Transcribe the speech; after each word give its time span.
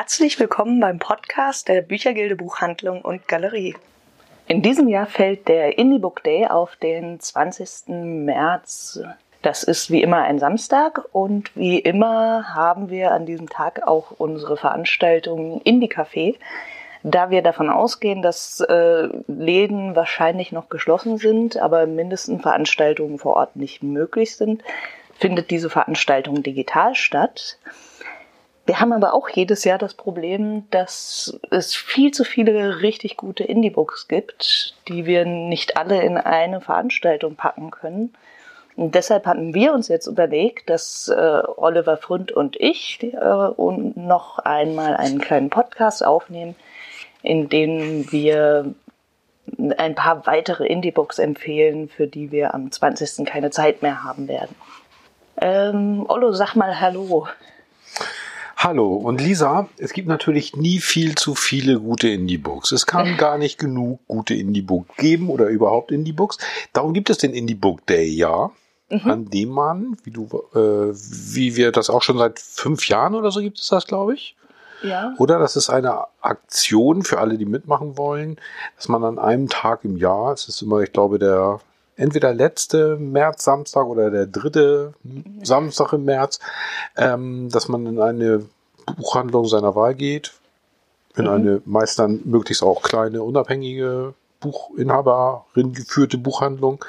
Herzlich 0.00 0.38
willkommen 0.38 0.78
beim 0.78 1.00
Podcast 1.00 1.66
der 1.66 1.82
Büchergilde 1.82 2.36
Buchhandlung 2.36 3.02
und 3.02 3.26
Galerie. 3.26 3.74
In 4.46 4.62
diesem 4.62 4.86
Jahr 4.86 5.06
fällt 5.06 5.48
der 5.48 5.76
Indie 5.76 5.98
Book 5.98 6.22
Day 6.22 6.46
auf 6.46 6.76
den 6.76 7.18
20. 7.18 7.88
März. 7.88 9.00
Das 9.42 9.64
ist 9.64 9.90
wie 9.90 10.00
immer 10.00 10.22
ein 10.22 10.38
Samstag 10.38 11.02
und 11.10 11.50
wie 11.56 11.80
immer 11.80 12.54
haben 12.54 12.90
wir 12.90 13.10
an 13.10 13.26
diesem 13.26 13.48
Tag 13.48 13.88
auch 13.88 14.12
unsere 14.18 14.56
Veranstaltung 14.56 15.60
Indie 15.62 15.90
Café. 15.90 16.36
Da 17.02 17.30
wir 17.30 17.42
davon 17.42 17.68
ausgehen, 17.68 18.22
dass 18.22 18.60
äh, 18.60 19.08
Läden 19.26 19.96
wahrscheinlich 19.96 20.52
noch 20.52 20.68
geschlossen 20.68 21.18
sind, 21.18 21.56
aber 21.56 21.86
mindestens 21.88 22.42
Veranstaltungen 22.42 23.18
vor 23.18 23.34
Ort 23.34 23.56
nicht 23.56 23.82
möglich 23.82 24.36
sind, 24.36 24.62
findet 25.18 25.50
diese 25.50 25.70
Veranstaltung 25.70 26.44
digital 26.44 26.94
statt. 26.94 27.58
Wir 28.68 28.80
haben 28.80 28.92
aber 28.92 29.14
auch 29.14 29.30
jedes 29.30 29.64
Jahr 29.64 29.78
das 29.78 29.94
Problem, 29.94 30.64
dass 30.70 31.40
es 31.50 31.74
viel 31.74 32.10
zu 32.10 32.22
viele 32.22 32.82
richtig 32.82 33.16
gute 33.16 33.42
Indie-Books 33.42 34.08
gibt, 34.08 34.74
die 34.88 35.06
wir 35.06 35.24
nicht 35.24 35.78
alle 35.78 36.02
in 36.02 36.18
eine 36.18 36.60
Veranstaltung 36.60 37.34
packen 37.34 37.70
können. 37.70 38.12
Und 38.76 38.94
deshalb 38.94 39.24
hatten 39.24 39.54
wir 39.54 39.72
uns 39.72 39.88
jetzt 39.88 40.06
überlegt, 40.06 40.68
dass 40.68 41.08
äh, 41.08 41.42
Oliver 41.56 41.96
Frund 41.96 42.30
und 42.30 42.60
ich 42.60 43.02
äh, 43.02 43.14
noch 43.16 44.38
einmal 44.40 44.98
einen 44.98 45.18
kleinen 45.18 45.48
Podcast 45.48 46.04
aufnehmen, 46.04 46.54
in 47.22 47.48
dem 47.48 48.12
wir 48.12 48.74
ein 49.78 49.94
paar 49.94 50.26
weitere 50.26 50.66
Indie-Books 50.66 51.18
empfehlen, 51.18 51.88
für 51.88 52.06
die 52.06 52.32
wir 52.32 52.52
am 52.52 52.70
20. 52.70 53.24
keine 53.24 53.50
Zeit 53.50 53.80
mehr 53.80 54.04
haben 54.04 54.28
werden. 54.28 54.54
Ähm, 55.40 56.04
Ollo, 56.06 56.32
sag 56.32 56.54
mal 56.54 56.78
Hallo. 56.82 57.28
Hallo 58.60 58.96
und 58.96 59.20
Lisa, 59.20 59.68
es 59.76 59.92
gibt 59.92 60.08
natürlich 60.08 60.56
nie 60.56 60.80
viel 60.80 61.14
zu 61.14 61.36
viele 61.36 61.78
gute 61.78 62.08
Indie-Books. 62.08 62.72
Es 62.72 62.86
kann 62.86 63.16
gar 63.16 63.38
nicht 63.38 63.56
genug 63.56 64.00
gute 64.08 64.34
Indie-Books 64.34 64.96
geben 64.96 65.30
oder 65.30 65.46
überhaupt 65.46 65.92
Indie-Books. 65.92 66.38
Darum 66.72 66.92
gibt 66.92 67.08
es 67.08 67.18
den 67.18 67.34
Indie-Book 67.34 67.86
Day, 67.86 68.08
ja, 68.08 68.50
mhm. 68.90 69.08
an 69.08 69.30
dem 69.30 69.50
man, 69.50 69.96
wie 70.02 70.10
du, 70.10 70.24
äh, 70.56 70.92
wie 70.92 71.54
wir 71.54 71.70
das 71.70 71.88
auch 71.88 72.02
schon 72.02 72.18
seit 72.18 72.40
fünf 72.40 72.88
Jahren 72.88 73.14
oder 73.14 73.30
so 73.30 73.40
gibt 73.40 73.60
es 73.60 73.68
das, 73.68 73.86
glaube 73.86 74.14
ich. 74.14 74.34
Ja. 74.82 75.14
Oder 75.18 75.38
das 75.38 75.54
ist 75.54 75.70
eine 75.70 76.06
Aktion 76.20 77.04
für 77.04 77.20
alle, 77.20 77.38
die 77.38 77.46
mitmachen 77.46 77.96
wollen, 77.96 78.38
dass 78.74 78.88
man 78.88 79.04
an 79.04 79.20
einem 79.20 79.48
Tag 79.48 79.84
im 79.84 79.96
Jahr, 79.96 80.32
es 80.32 80.48
ist 80.48 80.62
immer, 80.62 80.80
ich 80.80 80.92
glaube, 80.92 81.20
der 81.20 81.60
entweder 81.98 82.32
letzte 82.32 82.96
März 82.96 83.44
Samstag 83.44 83.86
oder 83.86 84.10
der 84.10 84.26
dritte 84.26 84.94
Samstag 85.42 85.92
im 85.92 86.04
März, 86.04 86.38
ähm, 86.96 87.50
dass 87.50 87.68
man 87.68 87.84
in 87.86 88.00
eine 88.00 88.46
Buchhandlung 88.96 89.46
seiner 89.46 89.74
Wahl 89.74 89.94
geht, 89.94 90.32
in 91.16 91.24
mhm. 91.24 91.30
eine 91.30 91.62
meist 91.66 91.98
dann 91.98 92.22
möglichst 92.24 92.62
auch 92.62 92.82
kleine, 92.82 93.22
unabhängige 93.22 94.14
Buchinhaberin 94.40 95.72
geführte 95.74 96.16
Buchhandlung 96.16 96.84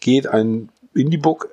geht, 0.00 0.28
ein 0.28 0.70
Indie-Book 0.94 1.50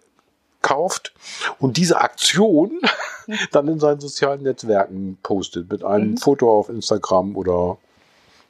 kauft 0.62 1.14
und 1.58 1.78
diese 1.78 2.02
Aktion 2.02 2.80
dann 3.52 3.68
in 3.68 3.80
seinen 3.80 4.00
sozialen 4.00 4.44
Netzwerken 4.44 5.18
postet 5.24 5.72
mit 5.72 5.84
einem 5.84 6.12
mhm. 6.12 6.18
Foto 6.18 6.52
auf 6.52 6.70
Instagram 6.70 7.36
oder 7.36 7.78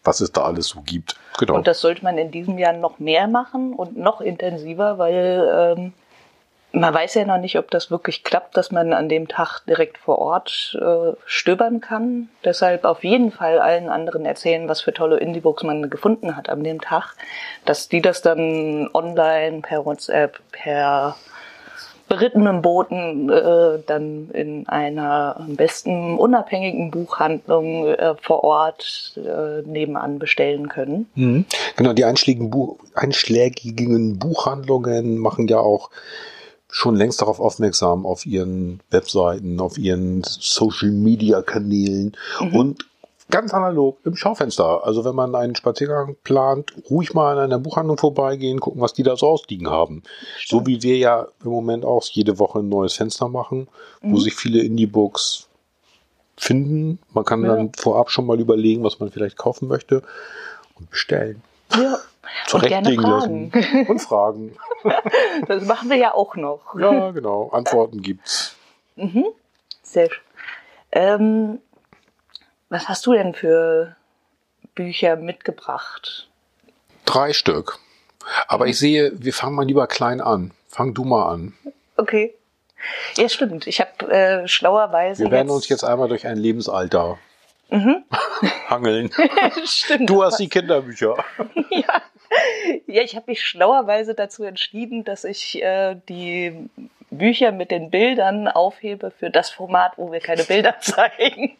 was 0.03 0.21
es 0.21 0.31
da 0.31 0.43
alles 0.43 0.67
so 0.67 0.81
gibt. 0.81 1.15
Genau. 1.37 1.55
Und 1.55 1.67
das 1.67 1.81
sollte 1.81 2.03
man 2.03 2.17
in 2.17 2.31
diesem 2.31 2.57
Jahr 2.57 2.73
noch 2.73 2.99
mehr 2.99 3.27
machen 3.27 3.73
und 3.73 3.97
noch 3.97 4.21
intensiver, 4.21 4.97
weil 4.97 5.75
ähm, 5.77 5.93
man 6.71 6.93
weiß 6.93 7.15
ja 7.15 7.25
noch 7.25 7.39
nicht, 7.39 7.57
ob 7.57 7.71
das 7.71 7.89
wirklich 7.89 8.23
klappt, 8.23 8.55
dass 8.55 8.71
man 8.71 8.93
an 8.93 9.09
dem 9.09 9.27
Tag 9.27 9.61
direkt 9.67 9.97
vor 9.97 10.19
Ort 10.19 10.77
äh, 10.79 11.13
stöbern 11.25 11.81
kann. 11.81 12.29
Deshalb 12.43 12.85
auf 12.85 13.03
jeden 13.03 13.31
Fall 13.31 13.59
allen 13.59 13.89
anderen 13.89 14.25
erzählen, 14.25 14.69
was 14.69 14.81
für 14.81 14.93
tolle 14.93 15.17
Indie-Books 15.17 15.63
man 15.63 15.89
gefunden 15.89 16.35
hat 16.35 16.49
an 16.49 16.63
dem 16.63 16.79
Tag. 16.79 17.15
Dass 17.65 17.89
die 17.89 18.01
das 18.01 18.21
dann 18.21 18.89
online 18.93 19.61
per 19.61 19.85
WhatsApp, 19.85 20.39
per 20.51 21.15
berittenen 22.09 22.61
Booten 22.61 23.29
äh, 23.29 23.79
dann 23.85 24.29
in 24.31 24.67
einer 24.67 25.37
am 25.39 25.55
besten 25.55 26.17
unabhängigen 26.17 26.91
Buchhandlung 26.91 27.87
äh, 27.87 28.15
vor 28.21 28.43
Ort 28.43 29.13
äh, 29.15 29.61
nebenan 29.65 30.19
bestellen 30.19 30.67
können. 30.67 31.07
Mhm. 31.15 31.45
Genau, 31.77 31.93
die 31.93 32.03
einschlägigen, 32.03 32.49
Buch, 32.49 32.77
einschlägigen 32.95 34.19
Buchhandlungen 34.19 35.17
machen 35.19 35.47
ja 35.47 35.59
auch 35.59 35.91
schon 36.67 36.95
längst 36.95 37.21
darauf 37.21 37.39
aufmerksam 37.39 38.05
auf 38.05 38.25
ihren 38.25 38.81
Webseiten, 38.89 39.59
auf 39.59 39.77
ihren 39.77 40.23
Social 40.23 40.91
Media 40.91 41.41
Kanälen 41.41 42.17
mhm. 42.41 42.55
und 42.55 42.85
ganz 43.29 43.53
analog 43.53 43.99
im 44.03 44.15
Schaufenster. 44.15 44.85
Also 44.85 45.05
wenn 45.05 45.15
man 45.15 45.35
einen 45.35 45.55
Spaziergang 45.55 46.15
plant, 46.23 46.73
ruhig 46.89 47.13
mal 47.13 47.37
an 47.37 47.43
einer 47.43 47.59
Buchhandlung 47.59 47.97
vorbeigehen, 47.97 48.59
gucken, 48.59 48.81
was 48.81 48.93
die 48.93 49.03
da 49.03 49.15
so 49.15 49.27
ausliegen 49.27 49.69
haben. 49.69 50.03
Stimmt. 50.37 50.61
So 50.61 50.67
wie 50.67 50.81
wir 50.81 50.97
ja 50.97 51.27
im 51.43 51.51
Moment 51.51 51.85
auch 51.85 52.03
jede 52.05 52.39
Woche 52.39 52.59
ein 52.59 52.69
neues 52.69 52.93
Fenster 52.93 53.27
machen, 53.27 53.67
mhm. 54.01 54.13
wo 54.13 54.17
sich 54.17 54.35
viele 54.35 54.61
Indie-Books 54.61 55.47
finden. 56.37 56.99
Man 57.13 57.25
kann 57.25 57.43
ja. 57.43 57.55
dann 57.55 57.71
vorab 57.73 58.09
schon 58.09 58.25
mal 58.25 58.39
überlegen, 58.39 58.83
was 58.83 58.99
man 58.99 59.11
vielleicht 59.11 59.37
kaufen 59.37 59.67
möchte 59.67 60.01
und 60.75 60.89
bestellen. 60.89 61.41
Ja. 61.75 61.99
Zurechtlegen 62.47 63.03
lassen. 63.03 63.51
Und 63.87 63.99
fragen. 63.99 64.55
Das 65.47 65.65
machen 65.65 65.89
wir 65.89 65.97
ja 65.97 66.13
auch 66.13 66.35
noch. 66.35 66.61
Ja, 66.79 67.11
genau. 67.11 67.49
Antworten 67.49 68.01
gibt's. 68.01 68.55
Mhm. 68.95 69.25
Sehr 69.83 70.09
schön. 70.09 70.23
Ähm, 70.91 71.59
was 72.69 72.87
hast 72.87 73.05
du 73.05 73.13
denn 73.13 73.33
für 73.33 73.95
Bücher 74.75 75.15
mitgebracht? 75.15 76.29
Drei 77.05 77.33
Stück. 77.33 77.79
Aber 78.47 78.67
ich 78.67 78.77
sehe, 78.77 79.11
wir 79.15 79.33
fangen 79.33 79.55
mal 79.55 79.65
lieber 79.65 79.87
klein 79.87 80.21
an. 80.21 80.51
Fang 80.67 80.93
du 80.93 81.03
mal 81.03 81.31
an. 81.31 81.53
Okay. 81.97 82.35
Ja, 83.17 83.27
stimmt. 83.27 83.67
Ich 83.67 83.81
habe 83.81 84.11
äh, 84.11 84.47
schlauerweise. 84.47 85.23
Wir 85.23 85.31
werden 85.31 85.47
jetzt 85.47 85.55
uns 85.55 85.69
jetzt 85.69 85.83
einmal 85.83 86.07
durch 86.07 86.25
ein 86.27 86.37
Lebensalter 86.37 87.17
mhm. 87.69 88.03
hangeln. 88.69 89.11
stimmt. 89.65 90.09
Du 90.09 90.23
hast 90.23 90.37
die 90.39 90.49
Kinderbücher. 90.49 91.15
ja. 91.71 92.01
Ja, 92.85 93.01
ich 93.01 93.15
habe 93.15 93.25
mich 93.27 93.43
schlauerweise 93.43 94.13
dazu 94.13 94.43
entschieden, 94.43 95.03
dass 95.03 95.23
ich 95.23 95.61
äh, 95.63 95.95
die 96.07 96.69
Bücher 97.09 97.51
mit 97.51 97.71
den 97.71 97.89
Bildern 97.89 98.47
aufhebe 98.47 99.11
für 99.11 99.31
das 99.31 99.49
Format, 99.49 99.93
wo 99.97 100.11
wir 100.11 100.19
keine 100.19 100.43
Bilder 100.43 100.79
zeigen. 100.79 101.57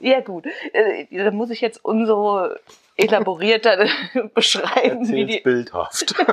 Ja 0.00 0.20
gut, 0.20 0.46
äh, 0.72 1.06
da 1.10 1.30
muss 1.30 1.50
ich 1.50 1.60
jetzt 1.60 1.84
umso 1.84 2.48
elaborierter 2.96 3.86
beschreiben. 4.34 5.00
Erzähl's 5.00 5.12
wie 5.12 5.26
die 5.26 5.40
bildhaft. 5.40 6.14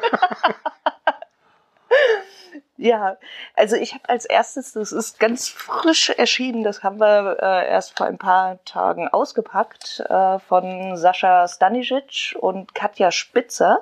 Ja, 2.79 3.17
also 3.55 3.75
ich 3.75 3.95
habe 3.95 4.07
als 4.07 4.25
erstes, 4.25 4.73
das 4.73 4.91
ist 4.91 5.19
ganz 5.19 5.49
frisch 5.49 6.11
erschienen, 6.11 6.63
das 6.63 6.83
haben 6.83 6.99
wir 6.99 7.37
äh, 7.41 7.67
erst 7.69 7.97
vor 7.97 8.05
ein 8.05 8.19
paar 8.19 8.63
Tagen 8.66 9.07
ausgepackt, 9.07 10.03
äh, 10.07 10.37
von 10.37 10.95
Sascha 10.95 11.47
Stanisic 11.47 12.35
und 12.39 12.75
Katja 12.75 13.11
Spitzer. 13.11 13.79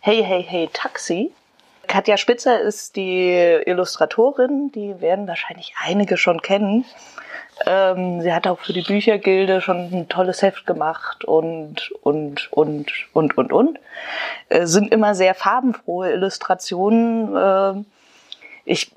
Hey, 0.00 0.24
hey, 0.24 0.42
hey, 0.42 0.70
Taxi. 0.72 1.30
Katja 1.88 2.16
Spitzer 2.16 2.58
ist 2.58 2.96
die 2.96 3.34
Illustratorin, 3.66 4.72
die 4.72 4.98
werden 5.02 5.28
wahrscheinlich 5.28 5.74
einige 5.78 6.16
schon 6.16 6.40
kennen. 6.40 6.86
Ähm, 7.66 8.20
sie 8.22 8.32
hat 8.32 8.46
auch 8.46 8.60
für 8.60 8.72
die 8.72 8.82
Büchergilde 8.82 9.60
schon 9.60 9.92
ein 9.92 10.08
tolles 10.08 10.42
Heft 10.42 10.66
gemacht 10.66 11.24
und, 11.24 11.92
und, 12.02 12.50
und, 12.52 12.90
und, 13.12 13.36
und, 13.36 13.52
und. 13.52 13.78
Äh, 14.48 14.66
sind 14.66 14.92
immer 14.92 15.14
sehr 15.14 15.34
farbenfrohe 15.34 16.12
Illustrationen. 16.12 17.36
Äh, 17.36 17.84
ich 18.64 18.92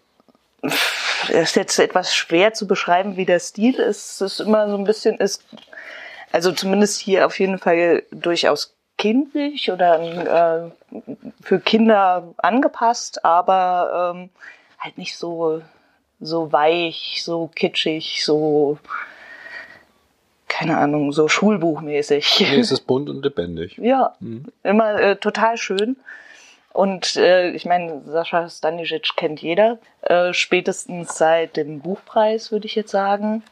ist 1.30 1.56
jetzt 1.56 1.80
etwas 1.80 2.16
schwer 2.16 2.54
zu 2.54 2.68
beschreiben, 2.68 3.18
wie 3.18 3.26
der 3.26 3.40
Stil 3.40 3.75
ist. 3.75 4.22
Es 4.22 4.40
ist 4.40 4.40
immer 4.40 4.69
so 4.69 4.78
ein 4.78 4.84
bisschen 4.84 5.18
ist, 5.18 5.44
also 6.31 6.51
zumindest 6.51 7.00
hier 7.00 7.25
auf 7.25 7.40
jeden 7.40 7.60
Fall 7.60 8.04
durchaus 8.12 8.75
kindlich 8.98 9.72
oder 9.72 10.72
äh, 10.72 11.01
für 11.42 11.60
Kinder 11.60 12.34
angepasst, 12.38 13.25
aber 13.25 14.13
ähm, 14.16 14.30
halt 14.80 14.98
nicht 14.98 15.18
so 15.18 15.62
so 16.19 16.51
weich, 16.51 17.21
so 17.23 17.50
kitschig, 17.53 18.23
so 18.23 18.77
keine 20.47 20.77
Ahnung, 20.77 21.12
so 21.12 21.27
Schulbuchmäßig. 21.27 22.39
Nee, 22.39 22.59
es 22.59 22.71
ist 22.71 22.88
bunt 22.88 23.09
und 23.09 23.23
lebendig. 23.23 23.77
Ja, 23.81 24.15
mhm. 24.21 24.45
immer 24.63 25.00
äh, 25.00 25.15
total 25.17 25.57
schön. 25.57 25.97
Und 26.71 27.15
äh, 27.15 27.51
ich 27.51 27.65
meine, 27.65 28.01
Sascha 28.06 28.50
Stanisic 28.50 29.15
kennt 29.15 29.41
jeder, 29.41 29.79
äh, 30.01 30.33
spätestens 30.33 31.17
seit 31.17 31.57
dem 31.57 31.79
Buchpreis, 31.81 32.51
würde 32.51 32.67
ich 32.67 32.75
jetzt 32.75 32.91
sagen. 32.91 33.44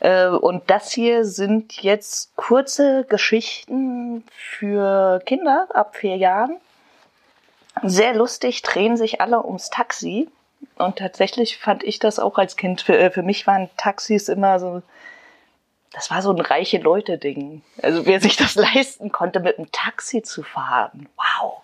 Äh, 0.00 0.28
und 0.28 0.62
das 0.68 0.92
hier 0.92 1.24
sind 1.24 1.82
jetzt 1.82 2.34
kurze 2.36 3.04
Geschichten 3.08 4.24
für 4.28 5.20
Kinder 5.24 5.68
ab 5.74 5.96
vier 5.96 6.16
Jahren. 6.16 6.56
Sehr 7.82 8.14
lustig, 8.14 8.62
drehen 8.62 8.96
sich 8.96 9.20
alle 9.20 9.44
ums 9.44 9.70
Taxi. 9.70 10.28
Und 10.76 10.96
tatsächlich 10.96 11.58
fand 11.58 11.84
ich 11.84 11.98
das 11.98 12.18
auch 12.18 12.38
als 12.38 12.56
Kind. 12.56 12.80
Für, 12.80 12.98
äh, 12.98 13.10
für 13.10 13.22
mich 13.22 13.46
waren 13.46 13.68
Taxis 13.76 14.28
immer 14.28 14.60
so, 14.60 14.82
das 15.92 16.10
war 16.10 16.22
so 16.22 16.30
ein 16.32 16.40
reiche 16.40 16.78
Leute-Ding. 16.78 17.62
Also 17.82 18.06
wer 18.06 18.20
sich 18.20 18.36
das 18.36 18.54
leisten 18.74 19.10
konnte, 19.10 19.40
mit 19.40 19.58
einem 19.58 19.70
Taxi 19.72 20.22
zu 20.22 20.42
fahren. 20.42 21.08
Wow. 21.16 21.62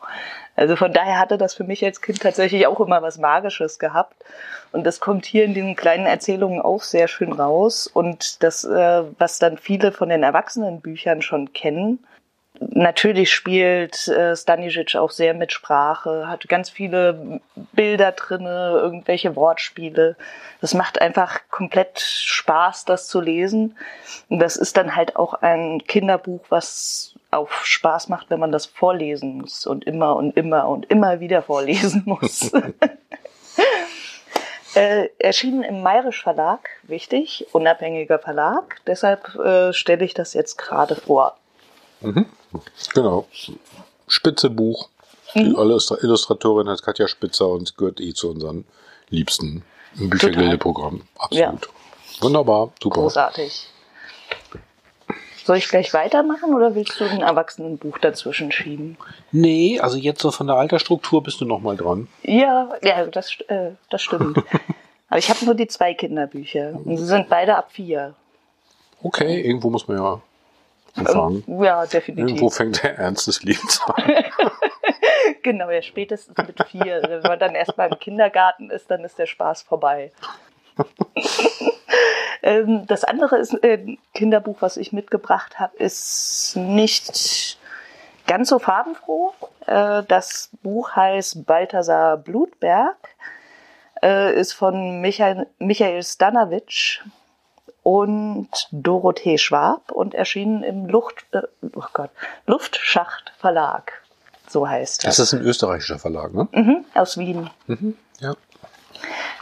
Also 0.57 0.77
von 0.77 0.93
daher 0.93 1.19
hatte 1.19 1.37
das 1.37 1.55
für 1.55 1.65
mich 1.65 1.85
als 1.85 2.01
Kind 2.01 2.21
tatsächlich 2.21 2.67
auch 2.67 2.81
immer 2.81 3.03
was 3.03 3.19
Magisches 3.19 3.79
gehabt. 3.79 4.25
Und 4.73 4.85
das 4.85 5.01
kommt 5.01 5.27
hier 5.27 5.45
in 5.45 5.55
diesen 5.55 5.77
kleinen 5.77 6.07
Erzählungen 6.07 6.61
auch 6.61 6.83
sehr 6.83 7.09
schön 7.09 7.33
raus. 7.33 7.87
Und 7.87 8.43
das, 8.43 8.65
äh, 8.65 9.03
was 9.19 9.39
dann 9.39 9.59
viele 9.59 9.93
von 9.93 10.09
den 10.09 10.23
Erwachsenenbüchern 10.23 11.23
schon 11.23 11.53
kennen, 11.53 12.05
Natürlich 12.61 13.33
spielt 13.33 14.07
äh, 14.07 14.37
Stanisic 14.37 14.95
auch 14.95 15.11
sehr 15.11 15.35
mit 15.35 15.53
Sprache, 15.53 16.29
hat 16.29 16.49
ganz 16.49 16.71
viele 16.71 17.41
Bilder 17.73 18.13
drinne, 18.13 18.79
irgendwelche 18.81 19.35
Wortspiele. 19.35 20.17
Das 20.61 20.73
macht 20.73 21.01
einfach 21.01 21.41
komplett 21.51 21.99
Spaß, 21.99 22.85
das 22.85 23.09
zu 23.09 23.21
lesen. 23.21 23.77
Und 24.29 24.39
das 24.39 24.57
ist 24.57 24.77
dann 24.77 24.95
halt 24.95 25.17
auch 25.17 25.35
ein 25.35 25.83
Kinderbuch, 25.87 26.45
was 26.49 27.17
auch 27.33 27.51
Spaß 27.51 28.09
macht, 28.09 28.31
wenn 28.31 28.39
man 28.39 28.53
das 28.53 28.67
vorlesen 28.67 29.39
muss 29.39 29.67
und 29.67 29.85
immer 29.85 30.15
und 30.15 30.37
immer 30.37 30.69
und 30.69 30.89
immer 30.91 31.19
wieder 31.19 31.43
vorlesen 31.43 32.03
muss. 32.07 32.53
äh, 34.77 35.09
erschienen 35.19 35.65
im 35.65 35.83
Mayrisch 35.83 36.23
Verlag, 36.23 36.69
wichtig, 36.85 37.47
unabhängiger 37.51 38.21
Verlag. 38.21 38.77
Deshalb 38.87 39.35
äh, 39.35 39.73
stelle 39.73 40.05
ich 40.05 40.15
das 40.15 40.35
jetzt 40.35 40.57
gerade 40.57 40.95
vor. 40.95 41.37
Mhm. 42.05 42.27
Genau. 42.93 43.27
Spitze 44.07 44.51
Buch. 44.51 44.89
Mhm. 45.35 45.55
Die 45.57 46.05
Illustratorin 46.05 46.69
heißt 46.69 46.85
Katja 46.85 47.09
Spitzer 47.09 47.49
und 47.49 47.77
gehört 47.77 48.01
eh 48.01 48.15
zu 48.15 48.31
unseren 48.31 48.65
liebsten 49.09 49.65
Büchergilde-Programm. 49.95 51.03
Absolut. 51.19 51.67
Ja. 51.67 52.23
Wunderbar, 52.23 52.73
super. 52.83 53.01
Großartig. 53.03 53.69
Soll 55.45 55.59
ich 55.59 55.69
gleich 55.69 55.93
weitermachen 55.93 56.55
oder 56.55 56.75
willst 56.75 56.99
du 56.99 57.05
ein 57.05 57.21
Erwachsenenbuch 57.21 57.99
dazwischen 57.99 58.51
schieben? 58.51 58.97
Nee, 59.31 59.79
also 59.79 59.99
jetzt 59.99 60.23
so 60.23 60.31
von 60.31 60.47
der 60.47 60.57
Altersstruktur 60.57 61.23
bist 61.23 61.41
du 61.41 61.45
noch 61.45 61.61
mal 61.61 61.77
dran. 61.77 62.09
Ja, 62.23 62.71
ja, 62.83 63.05
das, 63.07 63.39
äh, 63.49 63.73
das 63.91 64.01
stimmt. 64.03 64.39
Aber 65.11 65.19
ich 65.19 65.29
habe 65.29 65.45
nur 65.45 65.55
die 65.55 65.67
zwei 65.67 65.93
Kinderbücher 65.93 66.73
und 66.73 66.97
sie 66.97 67.05
sind 67.05 67.29
beide 67.29 67.57
ab 67.57 67.73
vier. 67.73 68.15
Okay, 69.03 69.43
irgendwo 69.43 69.69
muss 69.69 69.87
man 69.87 69.99
ja 69.99 70.23
anfangen. 70.97 71.45
Ja, 71.63 71.87
definitiv. 71.87 72.29
Irgendwo 72.29 72.51
fängt 72.51 72.83
der 72.83 72.99
Ernst 72.99 73.27
des 73.27 73.43
Lebens 73.43 73.81
an. 73.87 74.05
genau, 75.43 75.71
ja, 75.71 75.83
spätestens 75.83 76.37
mit 76.37 76.57
vier. 76.69 77.03
Wenn 77.07 77.23
man 77.23 77.39
dann 77.39 77.55
erstmal 77.55 77.91
im 77.91 77.99
Kindergarten 77.99 78.71
ist, 78.71 78.91
dann 78.91 79.05
ist 79.05 79.19
der 79.19 79.27
Spaß 79.27 79.63
vorbei. 79.63 80.13
Ähm, 82.45 82.87
das 82.87 83.05
andere 83.05 83.39
ist, 83.39 83.55
äh, 83.65 83.97
Kinderbuch, 84.13 84.59
was 84.61 84.77
ich 84.77 84.93
mitgebracht 84.93 85.59
habe, 85.59 85.75
ist 85.79 86.55
nicht 86.57 87.59
ganz 88.27 88.51
so 88.51 88.59
farbenfroh. 88.59 89.33
Äh, 89.67 90.03
das 90.07 90.51
Buch 90.63 90.95
heißt 90.95 91.47
Balthasar 91.47 92.19
Blutberg, 92.19 92.97
äh, 94.03 94.39
ist 94.39 94.53
von 94.53 95.01
Michael, 95.01 95.47
Michael 95.59 96.03
Stanowitsch 96.03 97.01
und 97.85 98.49
Dorothee 98.73 99.39
Schwab 99.39 99.93
und 99.93 100.15
erschienen 100.15 100.65
im 100.65 100.87
Luft, 100.87 101.27
äh, 101.33 101.43
oh 101.77 101.85
Gott, 101.93 102.11
Luftschacht 102.47 103.33
Verlag. 103.39 103.93
So 104.49 104.67
heißt 104.67 105.05
das. 105.05 105.17
Das 105.17 105.33
ist 105.33 105.35
ein 105.35 105.47
österreichischer 105.47 105.99
Verlag, 105.99 106.35
ne? 106.35 106.49
Mhm, 106.53 106.85
aus 106.95 107.19
Wien. 107.19 107.51
Mhm, 107.67 107.97
ja. 108.21 108.35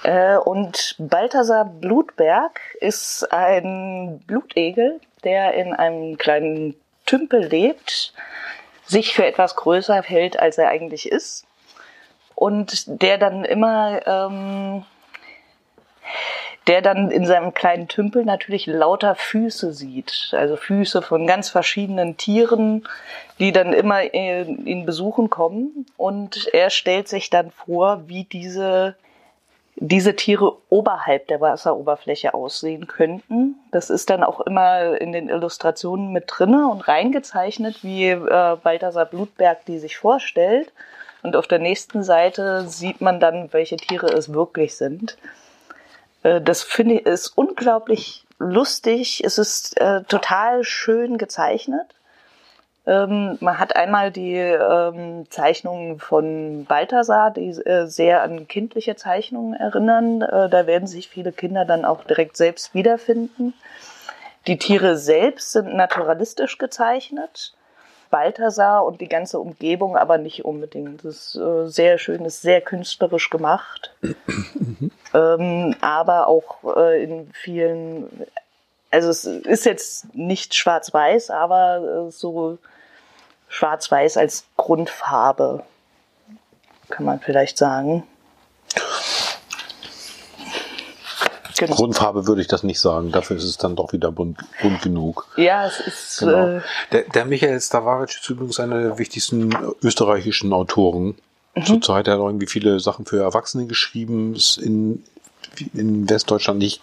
Äh, 0.02 0.36
und 0.38 0.96
Balthasar 0.98 1.64
Blutberg 1.64 2.60
ist 2.80 3.32
ein 3.32 4.20
Blutegel, 4.26 5.00
der 5.22 5.54
in 5.54 5.72
einem 5.72 6.18
kleinen 6.18 6.74
Tümpel 7.06 7.44
lebt, 7.44 8.12
sich 8.86 9.14
für 9.14 9.24
etwas 9.24 9.54
größer 9.54 10.02
hält, 10.02 10.40
als 10.40 10.58
er 10.58 10.68
eigentlich 10.68 11.08
ist. 11.10 11.44
Und 12.34 13.02
der 13.02 13.18
dann 13.18 13.44
immer 13.44 14.00
ähm, 14.04 14.84
der 16.66 16.80
dann 16.80 17.10
in 17.10 17.26
seinem 17.26 17.54
kleinen 17.54 17.88
Tümpel 17.88 18.24
natürlich 18.24 18.66
lauter 18.66 19.14
Füße 19.14 19.72
sieht. 19.72 20.32
Also 20.32 20.56
Füße 20.56 21.02
von 21.02 21.26
ganz 21.26 21.50
verschiedenen 21.50 22.16
Tieren, 22.16 22.86
die 23.38 23.52
dann 23.52 23.72
immer 23.72 24.02
äh, 24.14 24.42
ihn 24.42 24.86
besuchen 24.86 25.28
kommen. 25.28 25.86
Und 25.96 26.48
er 26.52 26.70
stellt 26.70 27.08
sich 27.08 27.30
dann 27.30 27.50
vor, 27.50 28.04
wie 28.06 28.24
diese, 28.24 28.94
diese 29.74 30.14
Tiere 30.14 30.56
oberhalb 30.68 31.26
der 31.26 31.40
Wasseroberfläche 31.40 32.32
aussehen 32.32 32.86
könnten. 32.86 33.56
Das 33.72 33.90
ist 33.90 34.10
dann 34.10 34.22
auch 34.22 34.40
immer 34.40 35.00
in 35.00 35.12
den 35.12 35.28
Illustrationen 35.28 36.12
mit 36.12 36.24
drinne 36.28 36.68
und 36.68 36.86
reingezeichnet, 36.86 37.82
wie 37.82 38.10
äh, 38.10 38.56
Balthasar 38.62 39.06
Blutberg 39.06 39.64
die 39.66 39.78
sich 39.78 39.96
vorstellt. 39.96 40.72
Und 41.24 41.34
auf 41.34 41.48
der 41.48 41.58
nächsten 41.58 42.04
Seite 42.04 42.68
sieht 42.68 43.00
man 43.00 43.18
dann, 43.18 43.52
welche 43.52 43.76
Tiere 43.76 44.06
es 44.06 44.32
wirklich 44.32 44.76
sind. 44.76 45.16
Äh, 46.22 46.40
das 46.40 46.62
finde 46.62 46.96
ich 46.96 47.06
ist 47.06 47.28
unglaublich 47.36 48.24
lustig. 48.38 49.22
Es 49.24 49.38
ist 49.38 49.80
äh, 49.80 50.02
total 50.04 50.64
schön 50.64 51.18
gezeichnet. 51.18 51.86
Ähm, 52.84 53.38
man 53.40 53.58
hat 53.58 53.76
einmal 53.76 54.10
die 54.10 54.34
ähm, 54.34 55.26
Zeichnungen 55.30 56.00
von 56.00 56.64
Balthasar, 56.64 57.30
die 57.30 57.50
äh, 57.50 57.86
sehr 57.86 58.22
an 58.22 58.48
kindliche 58.48 58.96
Zeichnungen 58.96 59.54
erinnern. 59.54 60.22
Äh, 60.22 60.48
da 60.48 60.66
werden 60.66 60.88
sich 60.88 61.08
viele 61.08 61.30
Kinder 61.30 61.64
dann 61.64 61.84
auch 61.84 62.02
direkt 62.04 62.36
selbst 62.36 62.74
wiederfinden. 62.74 63.54
Die 64.48 64.58
Tiere 64.58 64.96
selbst 64.96 65.52
sind 65.52 65.74
naturalistisch 65.74 66.58
gezeichnet. 66.58 67.54
Balthasar 68.12 68.84
und 68.84 69.00
die 69.00 69.08
ganze 69.08 69.40
Umgebung 69.40 69.96
aber 69.96 70.18
nicht 70.18 70.44
unbedingt. 70.44 71.04
Das 71.04 71.34
ist 71.34 71.36
äh, 71.36 71.66
sehr 71.66 71.98
schön, 71.98 72.24
ist 72.24 72.42
sehr 72.42 72.60
künstlerisch 72.60 73.30
gemacht. 73.30 73.92
ähm, 75.14 75.74
aber 75.80 76.28
auch 76.28 76.76
äh, 76.76 77.02
in 77.02 77.30
vielen, 77.32 78.26
also 78.90 79.08
es 79.08 79.24
ist 79.24 79.64
jetzt 79.64 80.14
nicht 80.14 80.54
schwarz-weiß, 80.54 81.30
aber 81.30 82.06
äh, 82.06 82.10
so 82.12 82.58
schwarz-weiß 83.48 84.18
als 84.18 84.44
Grundfarbe, 84.58 85.64
kann 86.90 87.06
man 87.06 87.18
vielleicht 87.18 87.56
sagen. 87.56 88.06
Genau. 91.66 91.76
Grundfarbe 91.76 92.26
würde 92.26 92.40
ich 92.40 92.48
das 92.48 92.64
nicht 92.64 92.80
sagen. 92.80 93.12
Dafür 93.12 93.36
ist 93.36 93.44
es 93.44 93.56
dann 93.56 93.76
doch 93.76 93.92
wieder 93.92 94.10
bunt, 94.10 94.38
bunt 94.60 94.82
genug. 94.82 95.28
Ja, 95.36 95.64
es 95.64 95.78
ist. 95.78 96.18
Genau. 96.18 96.56
Äh 96.56 96.60
der, 96.90 97.02
der 97.02 97.24
Michael 97.24 97.60
Stavaric 97.60 98.10
ist 98.10 98.28
übrigens 98.28 98.58
einer 98.58 98.80
der 98.80 98.98
wichtigsten 98.98 99.56
österreichischen 99.80 100.52
Autoren. 100.52 101.14
Mhm. 101.54 101.64
Zurzeit 101.64 102.08
hat 102.08 102.18
er 102.18 102.26
irgendwie 102.26 102.48
viele 102.48 102.80
Sachen 102.80 103.06
für 103.06 103.22
Erwachsene 103.22 103.66
geschrieben. 103.66 104.34
Ist 104.34 104.58
in, 104.58 105.04
in 105.72 106.10
Westdeutschland 106.10 106.58
nicht 106.58 106.82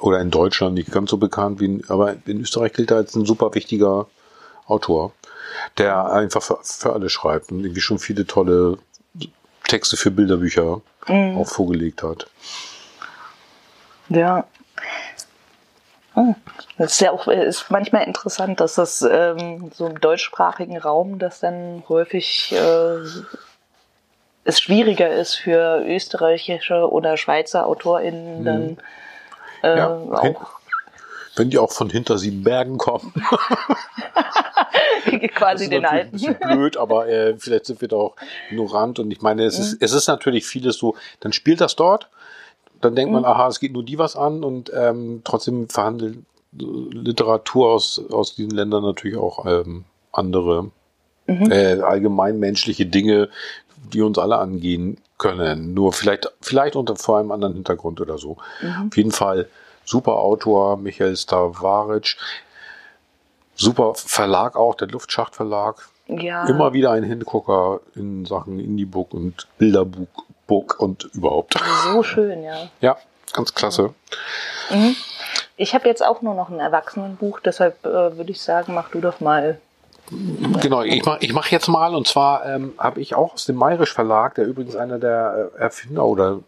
oder 0.00 0.20
in 0.20 0.32
Deutschland 0.32 0.74
nicht 0.74 0.90
ganz 0.90 1.10
so 1.10 1.18
bekannt, 1.18 1.60
wie 1.60 1.66
in, 1.66 1.84
aber 1.88 2.16
in 2.26 2.40
Österreich 2.40 2.72
gilt 2.72 2.90
er 2.90 2.96
als 2.96 3.14
ein 3.14 3.26
super 3.26 3.54
wichtiger 3.54 4.08
Autor, 4.66 5.12
der 5.78 6.10
einfach 6.10 6.42
für, 6.42 6.58
für 6.62 6.94
alle 6.94 7.10
schreibt 7.10 7.52
und 7.52 7.60
irgendwie 7.60 7.80
schon 7.80 8.00
viele 8.00 8.26
tolle 8.26 8.78
Texte 9.68 9.96
für 9.96 10.10
Bilderbücher 10.10 10.82
mhm. 11.06 11.38
auch 11.38 11.48
vorgelegt 11.48 12.02
hat. 12.02 12.26
Ja. 14.08 14.46
Oh, 16.14 16.34
das 16.78 16.92
ist 16.92 17.00
ja 17.00 17.10
auch 17.10 17.26
ist 17.28 17.70
manchmal 17.70 18.04
interessant, 18.04 18.60
dass 18.60 18.76
das 18.76 19.02
ähm, 19.02 19.70
so 19.74 19.86
im 19.86 20.00
deutschsprachigen 20.00 20.78
Raum, 20.78 21.18
dass 21.18 21.40
dann 21.40 21.82
häufig 21.88 22.52
äh, 22.52 22.98
es 24.44 24.60
schwieriger 24.60 25.10
ist 25.10 25.34
für 25.34 25.84
österreichische 25.86 26.90
oder 26.90 27.18
Schweizer 27.18 27.66
AutorInnen 27.66 28.44
dann 28.44 28.66
mhm. 28.68 28.78
äh, 29.62 29.76
ja, 29.76 29.88
auch. 29.88 30.46
Wenn 31.36 31.50
die 31.50 31.58
auch 31.58 31.72
von 31.72 31.90
hinter 31.90 32.16
sieben 32.16 32.44
Bergen 32.44 32.78
kommen. 32.78 33.12
Quasi 35.34 35.68
den 35.68 35.84
alten. 35.84 36.18
Ein 36.26 36.38
blöd, 36.38 36.78
aber 36.78 37.08
äh, 37.08 37.36
vielleicht 37.36 37.66
sind 37.66 37.82
wir 37.82 37.88
da 37.88 37.96
auch 37.96 38.16
ignorant. 38.50 38.98
Und 38.98 39.10
ich 39.10 39.20
meine, 39.20 39.44
es, 39.44 39.58
mhm. 39.58 39.64
ist, 39.64 39.82
es 39.82 39.92
ist 39.92 40.06
natürlich 40.06 40.46
vieles 40.46 40.78
so, 40.78 40.96
dann 41.20 41.34
spielt 41.34 41.60
das 41.60 41.76
dort 41.76 42.08
dann 42.80 42.94
denkt 42.94 43.12
man, 43.12 43.22
mhm. 43.22 43.28
aha, 43.28 43.48
es 43.48 43.60
geht 43.60 43.72
nur 43.72 43.84
die 43.84 43.98
was 43.98 44.16
an 44.16 44.44
und 44.44 44.70
ähm, 44.74 45.22
trotzdem 45.24 45.68
verhandelt 45.68 46.18
Literatur 46.52 47.70
aus, 47.72 48.02
aus 48.10 48.34
diesen 48.34 48.52
Ländern 48.52 48.82
natürlich 48.82 49.18
auch 49.18 49.44
ähm, 49.46 49.84
andere 50.12 50.70
mhm. 51.26 51.50
äh, 51.50 51.80
allgemein 51.80 52.38
menschliche 52.38 52.86
Dinge, 52.86 53.28
die 53.92 54.02
uns 54.02 54.18
alle 54.18 54.38
angehen 54.38 54.98
können. 55.18 55.74
Nur 55.74 55.92
vielleicht, 55.92 56.32
vielleicht 56.40 56.76
unter 56.76 56.96
vor 56.96 57.18
einem 57.18 57.32
anderen 57.32 57.54
Hintergrund 57.54 58.00
oder 58.00 58.18
so. 58.18 58.36
Mhm. 58.62 58.88
Auf 58.88 58.96
jeden 58.96 59.12
Fall 59.12 59.48
super 59.84 60.16
Autor, 60.16 60.76
Michael 60.76 61.16
Stavaric. 61.16 62.16
Super 63.54 63.94
Verlag 63.94 64.56
auch, 64.56 64.74
der 64.74 64.88
Luftschachtverlag. 64.88 65.88
Ja. 66.08 66.46
Immer 66.46 66.72
wieder 66.72 66.92
ein 66.92 67.02
Hingucker 67.02 67.80
in 67.94 68.26
Sachen 68.26 68.60
Indie-Book 68.60 69.14
und 69.14 69.48
Bilderbuch, 69.58 70.25
Book 70.46 70.78
und 70.78 71.04
überhaupt. 71.14 71.54
So 71.92 72.02
schön, 72.02 72.42
ja. 72.42 72.68
Ja, 72.80 72.96
ganz 73.32 73.54
klasse. 73.54 73.94
Mhm. 74.70 74.96
Ich 75.56 75.74
habe 75.74 75.88
jetzt 75.88 76.04
auch 76.04 76.22
nur 76.22 76.34
noch 76.34 76.50
ein 76.50 76.60
Erwachsenenbuch, 76.60 77.40
deshalb 77.40 77.84
äh, 77.84 78.16
würde 78.16 78.30
ich 78.30 78.40
sagen, 78.40 78.74
mach 78.74 78.90
du 78.90 79.00
doch 79.00 79.20
mal. 79.20 79.58
Genau, 80.60 80.82
ich 80.82 81.04
mache 81.04 81.18
ich 81.20 81.32
mach 81.32 81.48
jetzt 81.48 81.66
mal 81.66 81.94
und 81.94 82.06
zwar 82.06 82.46
ähm, 82.46 82.74
habe 82.78 83.00
ich 83.00 83.16
auch 83.16 83.34
aus 83.34 83.46
dem 83.46 83.56
Mayrisch 83.56 83.92
Verlag, 83.92 84.36
der 84.36 84.46
übrigens 84.46 84.76
einer 84.76 84.98
der 84.98 85.50
äh, 85.56 85.58
Erfinder 85.58 86.04
oder 86.04 86.40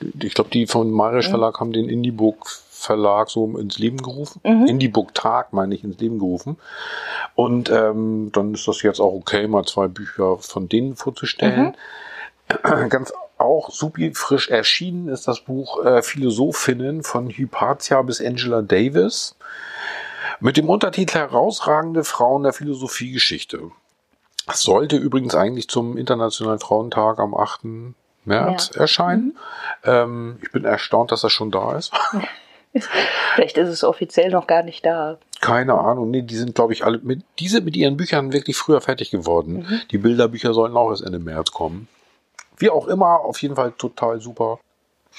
ich 0.00 0.34
glaube, 0.34 0.50
die 0.50 0.66
vom 0.66 0.90
Mayrisch 0.90 1.28
Verlag 1.28 1.60
haben 1.60 1.72
den 1.72 1.88
Indie-Book 1.88 2.48
Verlag 2.70 3.28
so 3.28 3.58
ins 3.58 3.78
Leben 3.78 3.98
gerufen. 3.98 4.40
Mhm. 4.44 4.66
Indie-Book 4.66 5.12
Tag, 5.14 5.52
meine 5.52 5.74
ich, 5.74 5.82
ins 5.82 5.98
Leben 5.98 6.18
gerufen. 6.20 6.56
Und 7.34 7.70
ähm, 7.70 8.30
dann 8.32 8.54
ist 8.54 8.68
das 8.68 8.82
jetzt 8.82 9.00
auch 9.00 9.12
okay, 9.12 9.48
mal 9.48 9.64
zwei 9.64 9.88
Bücher 9.88 10.38
von 10.38 10.68
denen 10.68 10.94
vorzustellen. 10.94 11.76
Ganz 12.88 13.12
auch 13.38 13.70
super 13.70 14.10
frisch 14.14 14.48
erschienen 14.48 15.08
ist 15.08 15.28
das 15.28 15.40
Buch 15.40 15.84
äh, 15.84 16.02
Philosophinnen 16.02 17.02
von 17.02 17.30
Hypatia 17.30 18.02
bis 18.02 18.20
Angela 18.20 18.62
Davis 18.62 19.36
mit 20.40 20.56
dem 20.56 20.68
Untertitel 20.68 21.18
Herausragende 21.18 22.04
Frauen 22.04 22.42
der 22.44 22.52
Philosophiegeschichte. 22.52 23.70
Das 24.46 24.62
sollte 24.62 24.96
übrigens 24.96 25.34
eigentlich 25.34 25.68
zum 25.68 25.96
Internationalen 25.96 26.58
Frauentag 26.60 27.18
am 27.18 27.34
8. 27.34 27.60
März 28.24 28.70
Ja. 28.74 28.80
erscheinen. 28.80 29.36
Ähm, 29.84 30.38
ich 30.42 30.52
bin 30.52 30.64
erstaunt, 30.64 31.12
dass 31.12 31.20
das 31.22 31.32
schon 31.32 31.50
da 31.50 31.76
ist. 31.76 31.92
Vielleicht 33.34 33.56
ist 33.56 33.68
es 33.68 33.82
offiziell 33.84 34.30
noch 34.30 34.46
gar 34.46 34.62
nicht 34.62 34.84
da. 34.84 35.18
Keine 35.40 35.74
Ahnung, 35.74 36.10
nee, 36.10 36.22
die 36.22 36.36
sind, 36.36 36.54
glaube 36.54 36.72
ich, 36.72 36.84
alle 36.84 36.98
mit 36.98 37.22
diese 37.38 37.60
mit 37.60 37.76
ihren 37.76 37.96
Büchern 37.96 38.32
wirklich 38.32 38.56
früher 38.56 38.80
fertig 38.80 39.10
geworden. 39.10 39.80
Die 39.90 39.98
Bilderbücher 39.98 40.52
sollen 40.52 40.76
auch 40.76 40.90
erst 40.90 41.02
Ende 41.02 41.18
März 41.18 41.52
kommen. 41.52 41.88
Wie 42.58 42.70
auch 42.70 42.86
immer, 42.86 43.20
auf 43.20 43.40
jeden 43.42 43.56
Fall 43.56 43.72
total 43.72 44.20
super. 44.20 44.58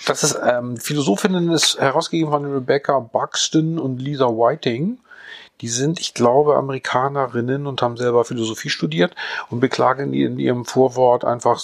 Das 0.05 0.23
ist 0.23 0.39
ähm, 0.43 0.77
Philosophinnen 0.77 1.51
ist 1.51 1.79
herausgegeben 1.79 2.31
von 2.31 2.45
Rebecca 2.45 2.99
Buxton 2.99 3.79
und 3.79 3.99
Lisa 3.99 4.27
Whiting. 4.27 4.99
Die 5.61 5.67
sind, 5.67 5.99
ich 5.99 6.13
glaube, 6.13 6.55
Amerikanerinnen 6.55 7.67
und 7.67 7.81
haben 7.81 7.97
selber 7.97 8.23
Philosophie 8.23 8.69
studiert 8.69 9.13
und 9.49 9.59
beklagen 9.59 10.13
in 10.13 10.39
ihrem 10.39 10.63
Vorwort 10.65 11.25
einfach, 11.25 11.61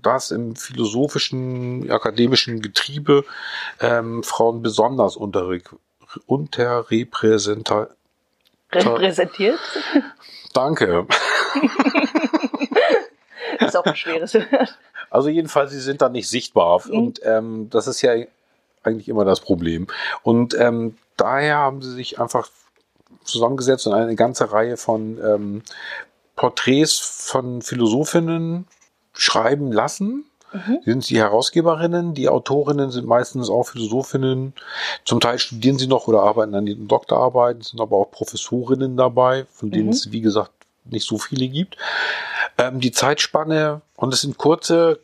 dass 0.00 0.30
im 0.30 0.54
philosophischen, 0.54 1.90
akademischen 1.90 2.62
Getriebe 2.62 3.24
ähm, 3.80 4.22
Frauen 4.22 4.62
besonders 4.62 5.16
unterre 5.16 5.60
unterrepräsentiert. 6.26 7.88
Repräsentiert. 8.70 9.58
Danke. 10.52 11.06
ist 13.74 13.80
auch 13.80 13.84
ein 13.84 13.96
schweres 13.96 14.34
Wort. 14.34 14.78
Also 15.10 15.28
jedenfalls, 15.28 15.72
sie 15.72 15.80
sind 15.80 16.00
da 16.00 16.08
nicht 16.08 16.28
sichtbar. 16.28 16.80
Mhm. 16.86 16.98
Und 16.98 17.20
ähm, 17.24 17.68
das 17.70 17.86
ist 17.86 18.00
ja 18.02 18.12
eigentlich 18.82 19.08
immer 19.08 19.24
das 19.24 19.40
Problem. 19.40 19.86
Und 20.22 20.54
ähm, 20.54 20.96
daher 21.16 21.56
haben 21.58 21.82
sie 21.82 21.92
sich 21.92 22.18
einfach 22.18 22.48
zusammengesetzt 23.24 23.86
und 23.86 23.92
eine 23.92 24.16
ganze 24.16 24.52
Reihe 24.52 24.76
von 24.76 25.18
ähm, 25.22 25.62
Porträts 26.34 26.98
von 26.98 27.62
Philosophinnen 27.62 28.66
schreiben 29.12 29.70
lassen. 29.70 30.24
Sie 30.84 30.90
sind 30.90 31.08
die 31.08 31.18
Herausgeberinnen, 31.18 32.12
die 32.12 32.28
Autorinnen 32.28 32.90
sind 32.90 33.06
meistens 33.06 33.48
auch 33.48 33.62
Philosophinnen. 33.64 34.52
Zum 35.02 35.18
Teil 35.18 35.38
studieren 35.38 35.78
sie 35.78 35.86
noch 35.86 36.08
oder 36.08 36.22
arbeiten 36.22 36.54
an 36.54 36.66
ihren 36.66 36.88
Doktorarbeiten, 36.88 37.62
sind 37.62 37.80
aber 37.80 37.96
auch 37.96 38.10
Professorinnen 38.10 38.98
dabei, 38.98 39.46
von 39.50 39.70
denen 39.70 39.86
Mhm. 39.86 39.92
es, 39.92 40.12
wie 40.12 40.20
gesagt, 40.20 40.52
nicht 40.84 41.06
so 41.06 41.18
viele 41.18 41.48
gibt. 41.48 41.76
Ähm, 42.58 42.80
die 42.80 42.92
Zeitspanne, 42.92 43.82
und 43.96 44.12
es 44.12 44.20
sind 44.22 44.38
kurze, 44.38 45.00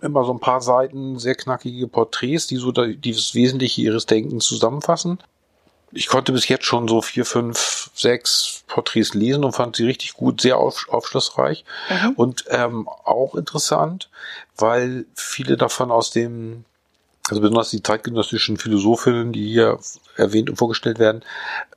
immer 0.00 0.24
so 0.24 0.32
ein 0.32 0.40
paar 0.40 0.60
Seiten, 0.60 1.18
sehr 1.18 1.34
knackige 1.34 1.88
Porträts, 1.88 2.46
die 2.46 2.56
so 2.56 2.70
das 2.72 3.34
Wesentliche 3.34 3.80
ihres 3.80 4.06
Denkens 4.06 4.44
zusammenfassen. 4.44 5.18
Ich 5.92 6.08
konnte 6.08 6.32
bis 6.32 6.48
jetzt 6.48 6.66
schon 6.66 6.88
so 6.88 7.00
vier, 7.00 7.24
fünf, 7.24 7.90
sechs 7.94 8.64
Porträts 8.66 9.14
lesen 9.14 9.44
und 9.44 9.52
fand 9.52 9.76
sie 9.76 9.84
richtig 9.84 10.14
gut, 10.14 10.40
sehr 10.40 10.58
auf, 10.58 10.88
aufschlussreich 10.88 11.64
und 12.16 12.44
ähm, 12.48 12.88
auch 12.88 13.36
interessant, 13.36 14.10
weil 14.56 15.06
viele 15.14 15.56
davon 15.56 15.92
aus 15.92 16.10
dem, 16.10 16.64
also 17.30 17.40
besonders 17.40 17.70
die 17.70 17.82
zeitgenössischen 17.82 18.56
Philosophinnen, 18.56 19.32
die 19.32 19.46
hier 19.46 19.78
erwähnt 20.16 20.50
und 20.50 20.56
vorgestellt 20.56 20.98
werden, 20.98 21.22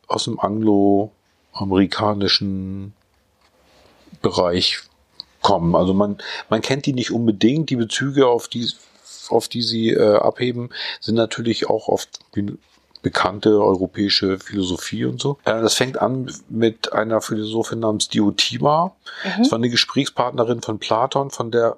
aus 0.08 0.24
dem 0.24 0.40
angloamerikanischen 0.40 2.94
Bereich 4.22 4.80
kommen. 5.42 5.76
Also 5.76 5.94
man, 5.94 6.18
man 6.50 6.62
kennt 6.62 6.86
die 6.86 6.94
nicht 6.94 7.12
unbedingt. 7.12 7.70
Die 7.70 7.76
Bezüge, 7.76 8.28
auf 8.28 8.48
die, 8.48 8.70
auf 9.30 9.48
die 9.48 9.62
sie 9.62 9.90
äh, 9.92 10.16
abheben, 10.16 10.70
sind 11.00 11.16
natürlich 11.16 11.70
auch 11.70 11.88
oft 11.88 12.20
bekannte 13.02 13.62
europäische 13.62 14.40
Philosophie 14.40 15.06
und 15.06 15.22
so. 15.22 15.38
Äh, 15.46 15.62
das 15.62 15.76
fängt 15.76 16.02
an 16.02 16.32
mit 16.50 16.92
einer 16.94 17.22
Philosophin 17.22 17.80
namens 17.80 18.10
Diotima. 18.10 18.96
Das 19.38 19.52
war 19.52 19.58
eine 19.58 19.70
Gesprächspartnerin 19.70 20.62
von 20.62 20.80
Platon, 20.80 21.30
von 21.30 21.52
der, 21.52 21.78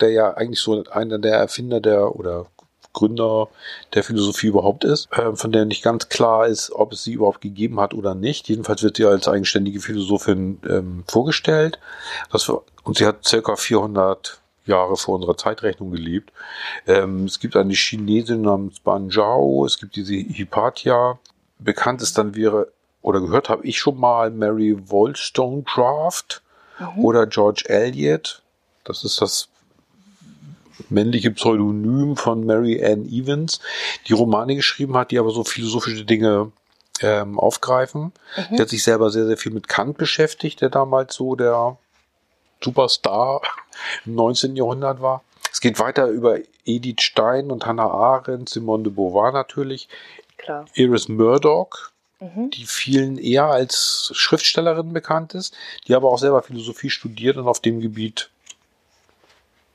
der 0.00 0.10
ja 0.10 0.34
eigentlich 0.34 0.60
so 0.60 0.84
einer 0.84 1.18
der 1.18 1.36
Erfinder 1.36 1.80
der 1.80 2.16
oder 2.16 2.46
Gründer 2.92 3.48
der 3.94 4.04
Philosophie 4.04 4.48
überhaupt 4.48 4.84
ist, 4.84 5.08
äh, 5.12 5.34
von 5.34 5.52
der 5.52 5.64
nicht 5.64 5.82
ganz 5.82 6.08
klar 6.08 6.46
ist, 6.46 6.72
ob 6.72 6.92
es 6.92 7.04
sie 7.04 7.14
überhaupt 7.14 7.40
gegeben 7.40 7.80
hat 7.80 7.94
oder 7.94 8.14
nicht. 8.14 8.48
Jedenfalls 8.48 8.82
wird 8.82 8.96
sie 8.96 9.04
als 9.04 9.28
eigenständige 9.28 9.80
Philosophin 9.80 10.60
ähm, 10.68 11.04
vorgestellt. 11.06 11.78
Das 12.30 12.50
und 12.84 12.96
sie 12.96 13.06
hat 13.06 13.24
circa 13.24 13.56
400 13.56 14.40
Jahre 14.66 14.96
vor 14.96 15.16
unserer 15.16 15.36
Zeitrechnung 15.36 15.90
gelebt. 15.90 16.32
Ähm, 16.86 17.24
es 17.24 17.40
gibt 17.40 17.56
eine 17.56 17.72
Chinesin 17.72 18.42
namens 18.42 18.80
Ban 18.80 19.10
Zhao, 19.10 19.64
es 19.64 19.78
gibt 19.78 19.96
diese 19.96 20.14
Hypatia. 20.14 21.18
Bekannt 21.58 22.02
ist 22.02 22.18
dann 22.18 22.34
wäre, 22.34 22.72
oder 23.02 23.20
gehört 23.20 23.48
habe 23.48 23.66
ich 23.66 23.78
schon 23.78 23.98
mal 23.98 24.30
Mary 24.30 24.76
Wollstonecraft 24.88 26.42
oder 26.96 27.26
George 27.26 27.64
Eliot. 27.68 28.42
Das 28.84 29.04
ist 29.04 29.20
das 29.20 29.48
männliche 30.92 31.30
Pseudonym 31.30 32.16
von 32.16 32.44
Mary 32.44 32.84
Ann 32.84 33.06
Evans, 33.06 33.60
die 34.08 34.12
Romane 34.12 34.56
geschrieben 34.56 34.96
hat, 34.96 35.10
die 35.10 35.18
aber 35.18 35.30
so 35.30 35.44
philosophische 35.44 36.04
Dinge 36.04 36.52
ähm, 37.00 37.38
aufgreifen. 37.38 38.12
Sie 38.50 38.60
hat 38.60 38.68
sich 38.68 38.84
selber 38.84 39.10
sehr, 39.10 39.26
sehr 39.26 39.36
viel 39.36 39.52
mit 39.52 39.68
Kant 39.68 39.98
beschäftigt, 39.98 40.60
der 40.60 40.70
damals 40.70 41.14
so 41.14 41.34
der 41.34 41.76
Superstar 42.62 43.42
im 44.04 44.14
19. 44.14 44.56
Jahrhundert 44.56 45.00
war. 45.00 45.22
Es 45.50 45.60
geht 45.60 45.78
weiter 45.78 46.06
über 46.06 46.38
Edith 46.64 47.02
Stein 47.02 47.50
und 47.50 47.66
Hannah 47.66 47.90
Arendt, 47.90 48.48
Simone 48.48 48.84
de 48.84 48.92
Beauvoir 48.92 49.32
natürlich, 49.32 49.88
Klar. 50.38 50.64
Iris 50.74 51.08
Murdoch, 51.08 51.90
die 52.20 52.66
vielen 52.66 53.18
eher 53.18 53.46
als 53.46 54.12
Schriftstellerin 54.14 54.92
bekannt 54.92 55.34
ist, 55.34 55.54
die 55.86 55.94
aber 55.94 56.08
auch 56.08 56.18
selber 56.18 56.42
Philosophie 56.42 56.90
studiert 56.90 57.36
und 57.36 57.48
auf 57.48 57.60
dem 57.60 57.80
Gebiet 57.80 58.30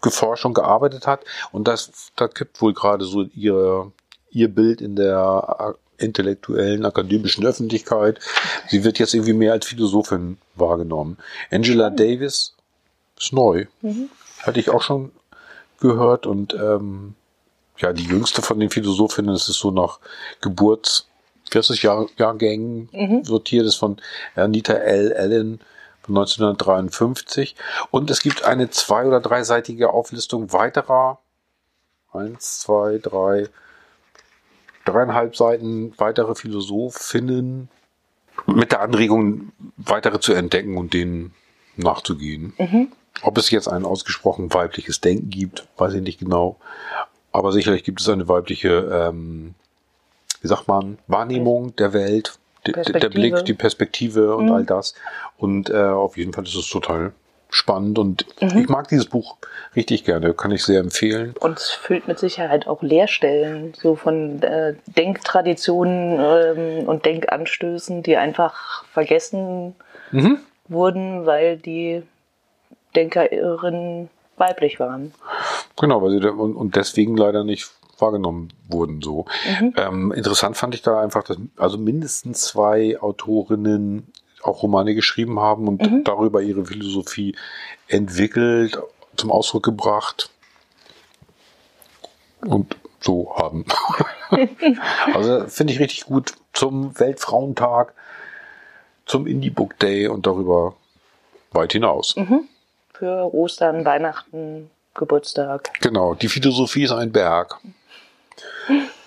geforscht 0.07 0.45
und 0.45 0.53
gearbeitet 0.53 1.07
hat. 1.07 1.23
Und 1.51 1.67
das, 1.67 2.11
da 2.15 2.27
kippt 2.27 2.61
wohl 2.61 2.73
gerade 2.73 3.05
so 3.05 3.23
ihre, 3.23 3.91
ihr 4.31 4.47
Bild 4.47 4.81
in 4.81 4.95
der 4.95 5.75
äh, 5.99 6.03
intellektuellen, 6.03 6.85
akademischen 6.85 7.45
Öffentlichkeit. 7.45 8.19
Sie 8.67 8.83
wird 8.83 8.99
jetzt 8.99 9.13
irgendwie 9.13 9.33
mehr 9.33 9.53
als 9.53 9.65
Philosophin 9.65 10.37
wahrgenommen. 10.55 11.17
Angela 11.51 11.89
Davis 11.89 12.53
ist 13.19 13.33
neu. 13.33 13.65
Hatte 14.43 14.59
ich 14.59 14.69
auch 14.69 14.83
schon 14.83 15.11
gehört 15.79 16.25
und 16.25 16.53
ähm, 16.53 17.15
ja, 17.77 17.93
die 17.93 18.05
jüngste 18.05 18.41
von 18.41 18.59
den 18.59 18.69
Philosophinnen, 18.69 19.33
das 19.33 19.49
ist 19.49 19.59
so 19.59 19.71
nach 19.71 19.99
Geburts 20.41 21.07
40 21.51 21.83
Jahr, 21.83 22.07
Jahrgängen 22.17 22.89
sortiert, 23.23 23.65
ist 23.65 23.75
von 23.75 23.97
Anita 24.35 24.73
L. 24.73 25.13
Allen 25.13 25.59
1953. 26.07 27.55
Und 27.91 28.09
es 28.09 28.21
gibt 28.21 28.43
eine 28.43 28.69
zwei- 28.69 29.05
oder 29.05 29.19
dreiseitige 29.19 29.91
Auflistung 29.91 30.53
weiterer, 30.53 31.19
eins, 32.11 32.59
zwei, 32.59 32.97
drei, 32.97 33.49
dreieinhalb 34.85 35.35
Seiten 35.35 35.93
weitere 35.97 36.35
Philosophinnen 36.35 37.69
mit 38.45 38.71
der 38.71 38.81
Anregung, 38.81 39.51
weitere 39.77 40.19
zu 40.19 40.33
entdecken 40.33 40.77
und 40.77 40.93
denen 40.93 41.33
nachzugehen. 41.75 42.53
Ob 43.21 43.37
es 43.37 43.49
jetzt 43.49 43.67
ein 43.67 43.85
ausgesprochen 43.85 44.53
weibliches 44.53 45.01
Denken 45.01 45.29
gibt, 45.29 45.67
weiß 45.77 45.93
ich 45.95 46.01
nicht 46.01 46.19
genau. 46.19 46.57
Aber 47.31 47.51
sicherlich 47.51 47.83
gibt 47.83 47.99
es 48.01 48.09
eine 48.09 48.27
weibliche, 48.27 48.69
ähm, 48.69 49.53
wie 50.41 50.47
sagt 50.47 50.67
man, 50.67 50.97
Wahrnehmung 51.07 51.75
der 51.75 51.93
Welt, 51.93 52.39
der. 52.74 53.09
Blick, 53.09 53.45
die 53.45 53.53
Perspektive 53.53 54.36
und 54.36 54.45
Mhm. 54.45 54.51
all 54.51 54.63
das. 54.63 54.93
Und 55.38 55.69
äh, 55.69 55.77
auf 55.77 56.17
jeden 56.17 56.33
Fall 56.33 56.43
ist 56.45 56.55
es 56.55 56.69
total 56.69 57.13
spannend 57.50 57.97
und 57.97 58.25
Mhm. 58.41 58.57
ich 58.59 58.67
mag 58.67 58.89
dieses 58.89 59.05
Buch 59.05 59.38
richtig 59.75 60.03
gerne, 60.03 60.33
kann 60.33 60.51
ich 60.51 60.65
sehr 60.65 60.81
empfehlen. 60.81 61.33
Und 61.39 61.57
es 61.57 61.69
füllt 61.69 62.05
mit 62.07 62.19
Sicherheit 62.19 62.67
auch 62.67 62.81
Leerstellen, 62.81 63.74
so 63.81 63.95
von 63.95 64.41
äh, 64.43 64.74
Denktraditionen 64.88 66.19
ähm, 66.19 66.88
und 66.89 67.05
Denkanstößen, 67.05 68.03
die 68.03 68.17
einfach 68.17 68.83
vergessen 68.91 69.75
Mhm. 70.12 70.39
wurden, 70.67 71.25
weil 71.25 71.57
die 71.57 72.03
Denkerinnen 72.95 74.09
weiblich 74.38 74.79
waren. 74.79 75.13
Genau, 75.79 76.01
weil 76.01 76.12
sie 76.12 76.19
da, 76.19 76.29
und, 76.29 76.55
und 76.55 76.75
deswegen 76.75 77.15
leider 77.17 77.43
nicht 77.43 77.69
wahrgenommen 77.99 78.53
wurden 78.67 79.01
so. 79.01 79.25
Mhm. 79.59 79.73
Ähm, 79.77 80.11
interessant 80.11 80.57
fand 80.57 80.75
ich 80.75 80.81
da 80.81 81.01
einfach, 81.01 81.23
dass 81.23 81.37
also 81.57 81.77
mindestens 81.77 82.41
zwei 82.41 82.99
Autorinnen 82.99 84.11
auch 84.43 84.63
Romane 84.63 84.95
geschrieben 84.95 85.39
haben 85.39 85.67
und 85.67 85.81
Mhm. 85.81 86.03
darüber 86.03 86.41
ihre 86.41 86.65
Philosophie 86.65 87.35
entwickelt, 87.87 88.77
zum 89.15 89.31
Ausdruck 89.31 89.63
gebracht 89.63 90.29
und 92.45 92.75
so 93.01 93.33
haben. 93.35 93.65
also 95.13 95.47
finde 95.47 95.73
ich 95.73 95.79
richtig 95.79 96.05
gut 96.05 96.33
zum 96.53 96.99
Weltfrauentag, 96.99 97.93
zum 99.05 99.25
Indie 99.27 99.49
Book 99.49 99.77
Day 99.79 100.07
und 100.07 100.27
darüber 100.27 100.75
weit 101.51 101.73
hinaus. 101.73 102.15
Mhm. 102.15 102.47
Für 102.93 103.33
Ostern, 103.33 103.85
Weihnachten, 103.85 104.69
Geburtstag. 104.93 105.71
Genau, 105.81 106.15
die 106.15 106.27
Philosophie 106.27 106.83
ist 106.83 106.91
ein 106.91 107.11
Berg 107.11 107.59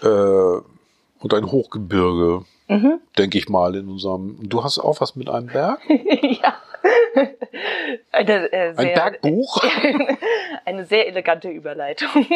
äh, 0.03 0.07
und 0.07 1.35
ein 1.35 1.51
Hochgebirge, 1.51 2.45
Mhm. 2.71 3.01
denke 3.19 3.37
ich 3.37 3.49
mal 3.49 3.75
in 3.75 3.89
unserem. 3.89 4.39
Du 4.49 4.63
hast 4.63 4.79
auch 4.79 5.01
was 5.01 5.17
mit 5.17 5.29
einem 5.29 5.49
Berg? 5.49 5.81
ja. 5.89 6.55
Eine, 8.13 8.53
äh, 8.53 8.69
Ein 8.69 8.77
sehr, 8.77 8.95
Bergbuch? 8.95 9.65
eine 10.65 10.87
sehr 10.87 11.09
elegante 11.09 11.49
Überleitung. 11.49 12.09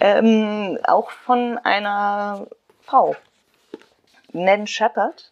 ähm, 0.00 0.78
auch 0.84 1.10
von 1.10 1.58
einer 1.64 2.46
Frau, 2.82 3.16
Nan 4.32 4.66
Shepard. 4.66 5.30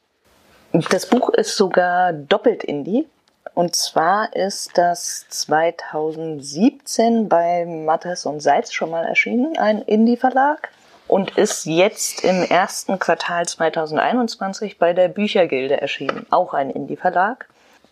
Das 0.72 1.06
Buch 1.06 1.28
ist 1.28 1.56
sogar 1.56 2.14
doppelt 2.14 2.64
Indie. 2.64 3.06
Und 3.54 3.76
zwar 3.76 4.34
ist 4.34 4.78
das 4.78 5.26
2017 5.28 7.28
bei 7.28 7.66
Mattes 7.66 8.24
und 8.24 8.40
Seitz 8.40 8.72
schon 8.72 8.88
mal 8.90 9.04
erschienen, 9.04 9.58
ein 9.58 9.82
Indie-Verlag. 9.82 10.70
Und 11.08 11.36
ist 11.36 11.66
jetzt 11.66 12.24
im 12.24 12.42
ersten 12.42 12.98
Quartal 12.98 13.46
2021 13.46 14.78
bei 14.78 14.94
der 14.94 15.08
Büchergilde 15.08 15.78
erschienen, 15.78 16.26
auch 16.30 16.54
ein 16.54 16.70
Indie-Verlag. 16.70 17.48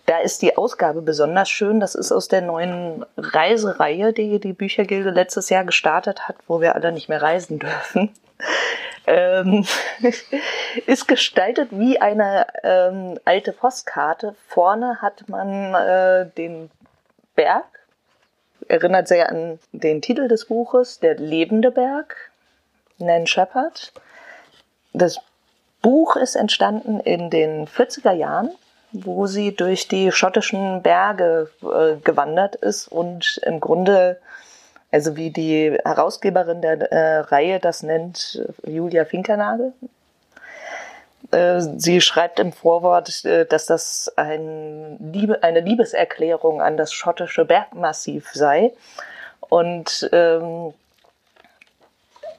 Da 0.07 0.19
ist 0.19 0.41
die 0.41 0.57
Ausgabe 0.57 1.03
besonders 1.03 1.51
schön. 1.51 1.81
Das 1.81 1.95
ist 1.95 2.13
aus 2.13 2.29
der 2.29 2.41
neuen 2.41 3.05
Reisereihe, 3.19 4.15
die 4.15 4.41
die 4.41 4.55
Büchergilde 4.55 5.11
letztes 5.11 5.51
Jahr 5.51 5.65
gestartet 5.65 6.27
hat, 6.27 6.37
wo 6.49 6.61
wir 6.61 6.75
alle 6.75 6.93
nicht 6.93 7.11
mehr 7.11 7.21
reisen 7.21 7.59
dürfen. 7.59 8.11
Ähm, 9.07 9.67
ist 10.87 11.09
gestaltet 11.09 11.69
wie 11.73 12.01
eine 12.01 12.47
ähm, 12.63 13.19
alte 13.25 13.53
Postkarte. 13.53 14.35
Vorne 14.49 15.01
hat 15.01 15.29
man 15.29 15.75
äh, 15.75 16.27
den 16.37 16.71
Berg, 17.35 17.65
erinnert 18.69 19.09
sehr 19.09 19.29
an 19.31 19.59
den 19.73 20.03
Titel 20.03 20.29
des 20.29 20.47
Buches, 20.47 21.01
Der 21.01 21.15
lebende 21.15 21.71
Berg, 21.71 22.17
Nan 22.99 23.27
Shepard. 23.27 23.93
Das 24.93 25.19
Buch 25.83 26.17
ist 26.17 26.37
entstanden 26.37 27.01
in 27.01 27.31
den 27.31 27.67
40er 27.67 28.13
Jahren, 28.13 28.51
wo 28.93 29.27
sie 29.27 29.55
durch 29.55 29.89
die 29.89 30.13
schottischen 30.13 30.83
Berge 30.83 31.51
äh, 31.63 31.97
gewandert 32.03 32.57
ist 32.57 32.89
und 32.89 33.41
im 33.45 33.61
Grunde, 33.61 34.21
also 34.91 35.17
wie 35.17 35.31
die 35.31 35.79
Herausgeberin 35.85 36.63
der 36.63 36.93
äh, 36.93 37.19
Reihe 37.21 37.61
das 37.61 37.83
nennt, 37.83 38.43
Julia 38.67 39.05
Finkernagel. 39.05 39.73
Äh, 41.31 41.61
sie 41.77 42.01
schreibt 42.01 42.41
im 42.41 42.53
Vorwort, 42.53 43.25
äh, 43.25 43.47
dass 43.47 43.67
das 43.67 44.13
ein 44.17 44.97
Liebe, 45.13 45.43
eine 45.43 45.61
Liebeserklärung 45.61 46.61
an 46.61 46.77
das 46.77 46.93
schottische 46.93 47.45
Bergmassiv 47.45 48.31
sei. 48.33 48.73
Und 49.41 50.09
ähm, 50.13 50.73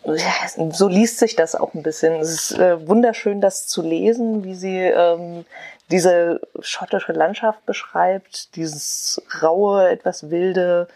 so 0.04 0.88
liest 0.88 1.20
sich 1.20 1.36
das 1.36 1.56
auch 1.56 1.74
ein 1.74 1.84
bisschen. 1.84 2.16
Es 2.16 2.30
ist 2.30 2.60
äh, 2.60 2.88
wunderschön, 2.88 3.40
das 3.40 3.68
zu 3.68 3.82
lesen, 3.82 4.44
wie 4.44 4.56
sie 4.56 4.80
ähm, 4.80 5.46
diese 5.92 6.42
schottische 6.62 7.12
Landschaft 7.12 7.66
beschreibt, 7.66 8.56
dieses 8.56 9.22
raue, 9.42 9.90
etwas 9.90 10.30
wilde. 10.30 10.88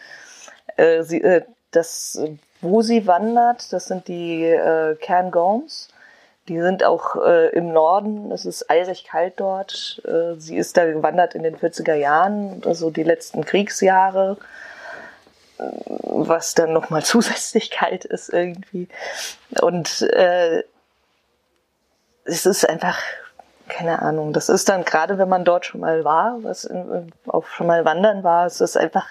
Äh, 0.77 1.03
sie, 1.03 1.21
äh, 1.21 1.43
das, 1.71 2.21
wo 2.61 2.81
sie 2.81 3.07
wandert, 3.07 3.71
das 3.73 3.85
sind 3.85 4.07
die 4.07 4.43
äh, 4.45 4.95
Cairngorms. 4.95 5.89
Die 6.47 6.59
sind 6.61 6.83
auch 6.83 7.15
äh, 7.25 7.49
im 7.49 7.73
Norden. 7.73 8.31
Es 8.31 8.45
ist 8.45 8.69
eisig 8.69 9.05
kalt 9.05 9.39
dort. 9.39 10.01
Äh, 10.05 10.39
sie 10.39 10.57
ist 10.57 10.77
da 10.77 10.85
gewandert 10.85 11.33
in 11.33 11.43
den 11.43 11.57
40er 11.57 11.95
Jahren, 11.95 12.61
also 12.65 12.91
die 12.91 13.03
letzten 13.03 13.43
Kriegsjahre 13.45 14.37
was 15.57 16.53
dann 16.53 16.73
nochmal 16.73 17.03
zusätzlich 17.03 17.71
kalt 17.71 18.05
ist 18.05 18.29
irgendwie. 18.29 18.87
Und 19.61 20.01
äh, 20.01 20.63
es 22.25 22.45
ist 22.45 22.67
einfach, 22.67 22.97
keine 23.67 24.01
Ahnung, 24.01 24.33
das 24.33 24.49
ist 24.49 24.69
dann 24.69 24.83
gerade, 24.83 25.17
wenn 25.17 25.29
man 25.29 25.45
dort 25.45 25.65
schon 25.65 25.81
mal 25.81 26.03
war, 26.03 26.37
was 26.41 26.65
in, 26.65 27.11
auch 27.27 27.45
schon 27.45 27.67
mal 27.67 27.85
wandern 27.85 28.23
war, 28.23 28.45
es 28.45 28.61
ist 28.61 28.77
einfach, 28.77 29.07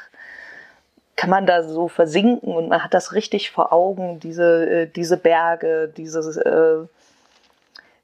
kann 1.17 1.31
man 1.31 1.47
da 1.47 1.63
so 1.63 1.89
versinken 1.89 2.55
und 2.55 2.69
man 2.69 2.83
hat 2.83 2.93
das 2.95 3.13
richtig 3.13 3.51
vor 3.51 3.73
Augen, 3.73 4.21
diese, 4.21 4.67
äh, 4.83 4.87
diese 4.87 5.17
Berge, 5.17 5.93
dieses, 5.97 6.37
äh, 6.37 6.77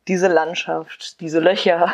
diese 0.08 0.28
Landschaft, 0.28 1.20
diese 1.20 1.40
Löcher. 1.40 1.92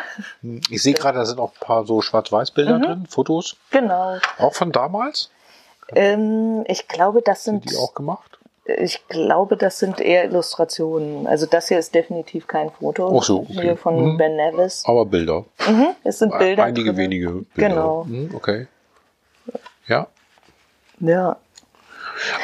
Ich 0.69 0.81
sehe 0.81 0.93
gerade, 0.93 1.19
da 1.19 1.25
sind 1.25 1.39
auch 1.39 1.51
ein 1.53 1.59
paar 1.59 1.85
so 1.85 2.01
Schwarz-Weiß-Bilder 2.01 2.77
Mhm. 2.79 2.83
drin, 2.83 3.05
Fotos. 3.09 3.57
Genau. 3.71 4.17
Auch 4.39 4.53
von 4.53 4.71
damals? 4.71 5.29
Ähm, 5.95 6.63
ich 6.67 6.87
glaube, 6.87 7.21
das 7.21 7.43
sind, 7.43 7.63
Sind 7.63 7.71
die 7.71 7.77
auch 7.77 7.93
gemacht? 7.93 8.37
ich 8.65 9.07
glaube, 9.07 9.55
das 9.55 9.79
sind 9.79 10.01
eher 10.01 10.25
Illustrationen. 10.25 11.25
Also 11.27 11.45
das 11.45 11.69
hier 11.69 11.79
ist 11.79 11.95
definitiv 11.95 12.47
kein 12.47 12.69
Foto. 12.71 13.17
Ach 13.17 13.23
so, 13.23 13.39
okay. 13.41 13.61
Hier 13.61 13.77
von 13.77 14.13
Mhm. 14.13 14.17
Ben 14.17 14.35
Nevis. 14.35 14.83
Aber 14.85 15.05
Bilder. 15.05 15.45
Mhm, 15.67 15.87
es 16.03 16.19
sind 16.19 16.37
Bilder. 16.37 16.63
Einige 16.63 16.89
drin. 16.89 16.97
wenige 16.97 17.29
Bilder. 17.55 17.69
Genau. 17.69 18.05
Hm, 18.05 18.31
okay. 18.35 18.67
Ja. 19.87 20.07
Ja. 20.99 21.37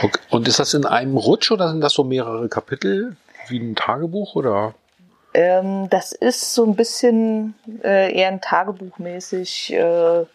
Okay. 0.04 0.20
Und 0.30 0.48
ist 0.48 0.60
das 0.60 0.74
in 0.74 0.86
einem 0.86 1.18
Rutsch 1.18 1.52
oder 1.52 1.70
sind 1.70 1.82
das 1.82 1.94
so 1.94 2.04
mehrere 2.04 2.48
Kapitel? 2.50 3.16
Wie 3.48 3.60
ein 3.60 3.76
Tagebuch 3.76 4.36
oder? 4.36 4.74
Ähm, 5.34 5.90
das 5.90 6.12
ist 6.12 6.54
so 6.54 6.64
ein 6.64 6.76
bisschen 6.76 7.56
äh, 7.84 8.14
eher 8.16 8.28
ein 8.28 8.40
Tagebuchmäßig. 8.42 9.74
Äh, 9.74 10.26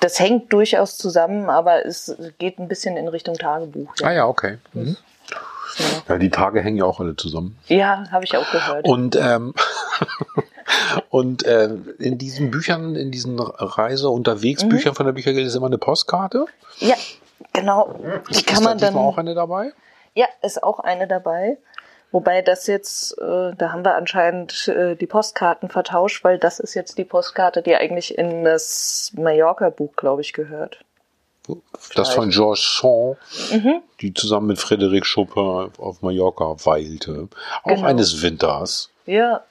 das 0.00 0.18
hängt 0.18 0.52
durchaus 0.52 0.96
zusammen, 0.96 1.50
aber 1.50 1.84
es 1.86 2.14
geht 2.38 2.58
ein 2.58 2.68
bisschen 2.68 2.96
in 2.96 3.08
Richtung 3.08 3.36
Tagebuch. 3.36 3.92
Ah 4.02 4.12
ja, 4.12 4.26
okay. 4.26 4.58
Mhm. 4.72 4.96
Ja, 5.30 5.86
Ja, 6.08 6.18
die 6.18 6.30
Tage 6.30 6.60
hängen 6.62 6.78
ja 6.78 6.84
auch 6.84 7.00
alle 7.00 7.16
zusammen. 7.16 7.56
ja 7.68 8.04
habe 8.10 8.24
ich 8.24 8.36
auch 8.36 8.50
gehört. 8.50 8.84
Und, 8.86 9.16
ähm, 9.16 9.54
und 11.10 11.44
äh, 11.44 11.68
in 11.98 12.18
diesen 12.18 12.50
Büchern, 12.50 12.94
in 12.96 13.10
diesen 13.10 13.38
Reise 13.40 14.08
unterwegs 14.10 14.64
Mhm. 14.64 14.68
Büchern 14.70 14.94
von 14.94 15.06
der 15.06 15.12
Büchergilde 15.12 15.46
ist 15.48 15.54
immer 15.54 15.66
eine 15.66 15.78
Postkarte. 15.78 16.46
ja, 16.78 16.94
genau. 17.52 17.98
Die 18.30 18.34
Ist 18.36 18.46
kann 18.46 18.62
da 18.62 18.70
man 18.70 18.78
dann. 18.78 18.88
diesmal 18.90 19.04
auch 19.04 19.18
eine 19.18 19.34
dabei? 19.34 19.72
Ja, 20.14 20.26
ist 20.42 20.62
auch 20.62 20.80
eine 20.80 21.06
dabei. 21.06 21.58
Wobei 22.12 22.40
das 22.40 22.66
jetzt, 22.68 23.18
äh, 23.18 23.52
da 23.58 23.72
haben 23.72 23.84
wir 23.84 23.96
anscheinend 23.96 24.68
äh, 24.68 24.94
die 24.94 25.06
Postkarten 25.06 25.68
vertauscht, 25.68 26.22
weil 26.24 26.38
das 26.38 26.60
ist 26.60 26.74
jetzt 26.74 26.96
die 26.98 27.04
Postkarte, 27.04 27.62
die 27.62 27.74
eigentlich 27.74 28.16
in 28.16 28.44
das 28.44 29.12
Mallorca-Buch, 29.16 29.94
glaube 29.96 30.22
ich, 30.22 30.32
gehört. 30.32 30.78
Das 31.94 32.10
von 32.14 32.30
Georges 32.30 32.80
Sand, 32.80 33.18
Mhm. 33.52 33.80
die 34.00 34.14
zusammen 34.14 34.46
mit 34.48 34.58
Frédéric 34.58 35.04
Chopin 35.14 35.70
auf 35.78 36.02
Mallorca 36.02 36.56
weilte. 36.64 37.28
Auch 37.62 37.68
Genau. 37.68 37.86
eines 37.86 38.20
Winters. 38.22 38.90
Ja, 39.04 39.42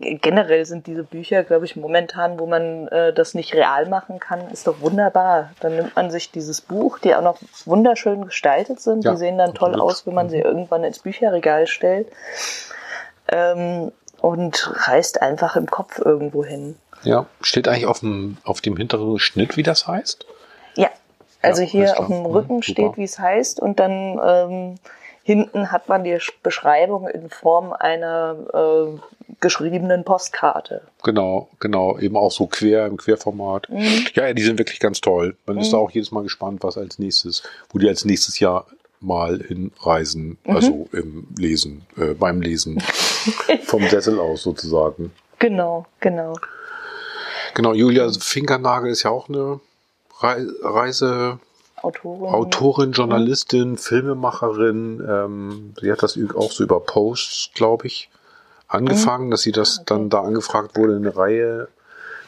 generell 0.00 0.66
sind 0.66 0.86
diese 0.86 1.04
Bücher, 1.04 1.44
glaube 1.44 1.64
ich, 1.64 1.76
momentan, 1.76 2.38
wo 2.38 2.46
man 2.46 2.88
äh, 2.88 3.12
das 3.12 3.34
nicht 3.34 3.54
real 3.54 3.86
machen 3.88 4.18
kann, 4.18 4.50
ist 4.50 4.66
doch 4.66 4.80
wunderbar. 4.80 5.50
Dann 5.60 5.76
nimmt 5.76 5.96
man 5.96 6.10
sich 6.10 6.30
dieses 6.30 6.60
Buch, 6.60 6.98
die 6.98 7.14
auch 7.14 7.22
noch 7.22 7.38
wunderschön 7.64 8.24
gestaltet 8.26 8.80
sind. 8.80 9.04
Ja, 9.04 9.12
die 9.12 9.16
sehen 9.18 9.38
dann 9.38 9.54
toll 9.54 9.70
absolut. 9.70 9.90
aus, 9.90 10.06
wenn 10.06 10.14
man 10.14 10.28
sie 10.30 10.38
irgendwann 10.40 10.84
ins 10.84 10.98
Bücherregal 10.98 11.66
stellt. 11.66 12.08
Ähm, 13.28 13.92
und 14.20 14.72
reißt 14.88 15.20
einfach 15.22 15.56
im 15.56 15.66
Kopf 15.66 15.98
irgendwo 15.98 16.44
hin. 16.44 16.76
Ja. 17.02 17.26
Steht 17.42 17.68
eigentlich 17.68 17.86
auf 17.86 18.00
dem, 18.00 18.38
auf 18.44 18.60
dem 18.62 18.76
hinteren 18.76 19.18
Schnitt, 19.18 19.56
wie 19.56 19.62
das 19.62 19.86
heißt? 19.86 20.24
Ja, 20.76 20.88
also 21.42 21.62
Ja, 21.62 21.68
hier 21.68 22.00
auf 22.00 22.06
dem 22.06 22.20
Mhm, 22.20 22.26
Rücken 22.26 22.62
super. 22.62 22.62
steht, 22.62 22.96
wie 22.96 23.04
es 23.04 23.18
heißt, 23.18 23.60
und 23.60 23.78
dann 23.80 24.18
ähm, 24.24 24.74
hinten 25.24 25.72
hat 25.72 25.88
man 25.88 26.04
die 26.04 26.14
Sch- 26.16 26.32
Beschreibung 26.42 27.08
in 27.08 27.28
Form 27.30 27.72
einer 27.72 28.36
äh, 28.54 28.98
geschriebenen 29.40 30.04
Postkarte. 30.04 30.82
Genau, 31.02 31.48
genau. 31.60 31.98
Eben 31.98 32.16
auch 32.16 32.30
so 32.30 32.46
quer 32.46 32.86
im 32.86 32.96
Querformat. 32.98 33.68
Mhm. 33.70 34.06
Ja, 34.14 34.26
ja, 34.28 34.32
die 34.34 34.42
sind 34.42 34.58
wirklich 34.58 34.78
ganz 34.80 35.00
toll. 35.00 35.36
Man 35.46 35.58
ist 35.58 35.72
da 35.72 35.78
auch 35.78 35.90
jedes 35.90 36.12
Mal 36.12 36.22
gespannt, 36.22 36.62
was 36.62 36.76
als 36.78 36.98
nächstes, 36.98 37.42
wo 37.70 37.78
die 37.78 37.88
als 37.88 38.04
nächstes 38.04 38.38
Jahr 38.38 38.66
mal 39.00 39.38
hinreisen, 39.42 40.38
Mhm. 40.44 40.56
also 40.56 40.88
im 40.92 41.26
Lesen, 41.36 41.84
äh, 41.96 42.14
beim 42.14 42.40
Lesen 42.40 42.80
vom 43.64 43.86
Sessel 43.88 44.18
aus 44.20 44.42
sozusagen. 44.42 45.10
Genau, 45.38 45.84
genau. 46.00 46.34
Genau, 47.54 47.72
Julia 47.74 48.10
Finkernagel 48.18 48.90
ist 48.90 49.02
ja 49.04 49.10
auch 49.10 49.28
eine 49.28 49.60
Rei- 50.20 50.46
Autorin. 51.84 52.26
Autorin, 52.34 52.92
Journalistin, 52.92 53.76
Filmemacherin. 53.78 55.00
Ähm, 55.08 55.74
sie 55.80 55.92
hat 55.92 56.02
das 56.02 56.18
auch 56.34 56.50
so 56.52 56.64
über 56.64 56.80
Posts, 56.80 57.50
glaube 57.54 57.86
ich, 57.86 58.08
angefangen, 58.68 59.30
dass 59.30 59.42
sie 59.42 59.52
das 59.52 59.76
Okay. 59.78 59.84
dann 59.86 60.10
da 60.10 60.22
angefragt 60.22 60.76
wurde, 60.76 60.96
eine 60.96 61.14
Reihe 61.16 61.68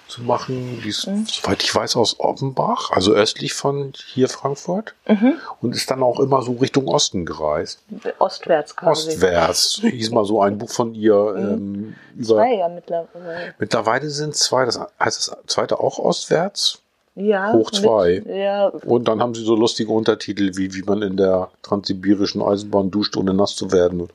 zu 0.09 0.23
machen. 0.23 0.81
Die 0.85 0.88
ist, 0.90 1.09
Mhm. 1.09 1.27
soweit 1.27 1.62
ich 1.64 1.75
weiß, 1.75 1.97
aus 1.97 2.21
Offenbach, 2.21 2.90
also 2.92 3.12
östlich 3.12 3.55
von 3.55 3.92
hier 3.97 4.29
Frankfurt. 4.29 4.95
Mhm. 5.09 5.35
Und 5.61 5.75
ist 5.75 5.90
dann 5.90 6.01
auch 6.05 6.21
immer 6.21 6.42
so 6.42 6.53
Richtung 6.53 6.87
Osten 6.87 7.27
gereist. 7.27 7.81
Ostwärts 8.21 8.77
quasi. 8.77 9.09
Ostwärts. 9.09 9.81
Hieß 9.83 10.11
mal 10.12 10.25
so 10.25 10.40
ein 10.42 10.59
Buch 10.59 10.71
von 10.71 10.95
ihr 10.95 11.35
ähm, 11.37 11.97
über. 12.14 12.37
Zwei 12.37 12.55
ja 12.55 12.69
mittlerweile. 12.69 13.55
Mittlerweile 13.59 14.09
sind 14.11 14.37
zwei, 14.37 14.64
das 14.64 14.79
heißt 14.79 15.29
das 15.29 15.37
zweite 15.49 15.81
auch 15.81 15.99
ostwärts. 15.99 16.83
Ja. 17.16 17.52
Hoch 17.55 17.70
zwei. 17.70 18.22
Mit, 18.24 18.37
ja, 18.37 18.66
Und 18.68 19.09
dann 19.09 19.20
haben 19.22 19.35
sie 19.35 19.42
so 19.42 19.57
lustige 19.57 19.90
Untertitel 19.90 20.52
wie 20.57 20.74
wie 20.74 20.83
man 20.83 21.00
in 21.00 21.16
der 21.16 21.48
transsibirischen 21.62 22.42
Eisenbahn 22.42 22.90
duscht, 22.90 23.16
ohne 23.16 23.33
nass 23.33 23.57
zu 23.57 23.72
werden. 23.72 24.09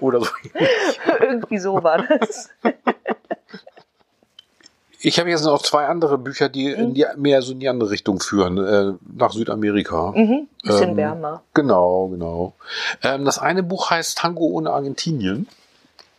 Oder 0.00 0.20
so. 0.24 0.30
irgendwie 1.20 1.58
so 1.58 1.82
war 1.82 2.06
das. 2.06 2.48
Ich 5.02 5.18
habe 5.18 5.30
jetzt 5.30 5.44
noch 5.44 5.62
zwei 5.62 5.86
andere 5.86 6.18
Bücher, 6.18 6.48
die 6.50 6.66
in 6.66 6.92
die, 6.94 7.06
mehr 7.16 7.40
so 7.42 7.52
in 7.52 7.60
die 7.60 7.68
andere 7.68 7.90
Richtung 7.90 8.20
führen, 8.20 8.58
äh, 8.58 8.92
nach 9.16 9.32
Südamerika. 9.32 10.12
Mhm. 10.14 10.46
Bisschen 10.62 10.90
Ähm, 10.90 10.96
wärmer. 10.96 11.42
Genau, 11.54 12.08
genau. 12.08 12.52
Ähm, 13.02 13.24
das 13.24 13.38
eine 13.38 13.62
Buch 13.62 13.90
heißt 13.90 14.18
Tango 14.18 14.44
ohne 14.44 14.70
Argentinien. 14.70 15.48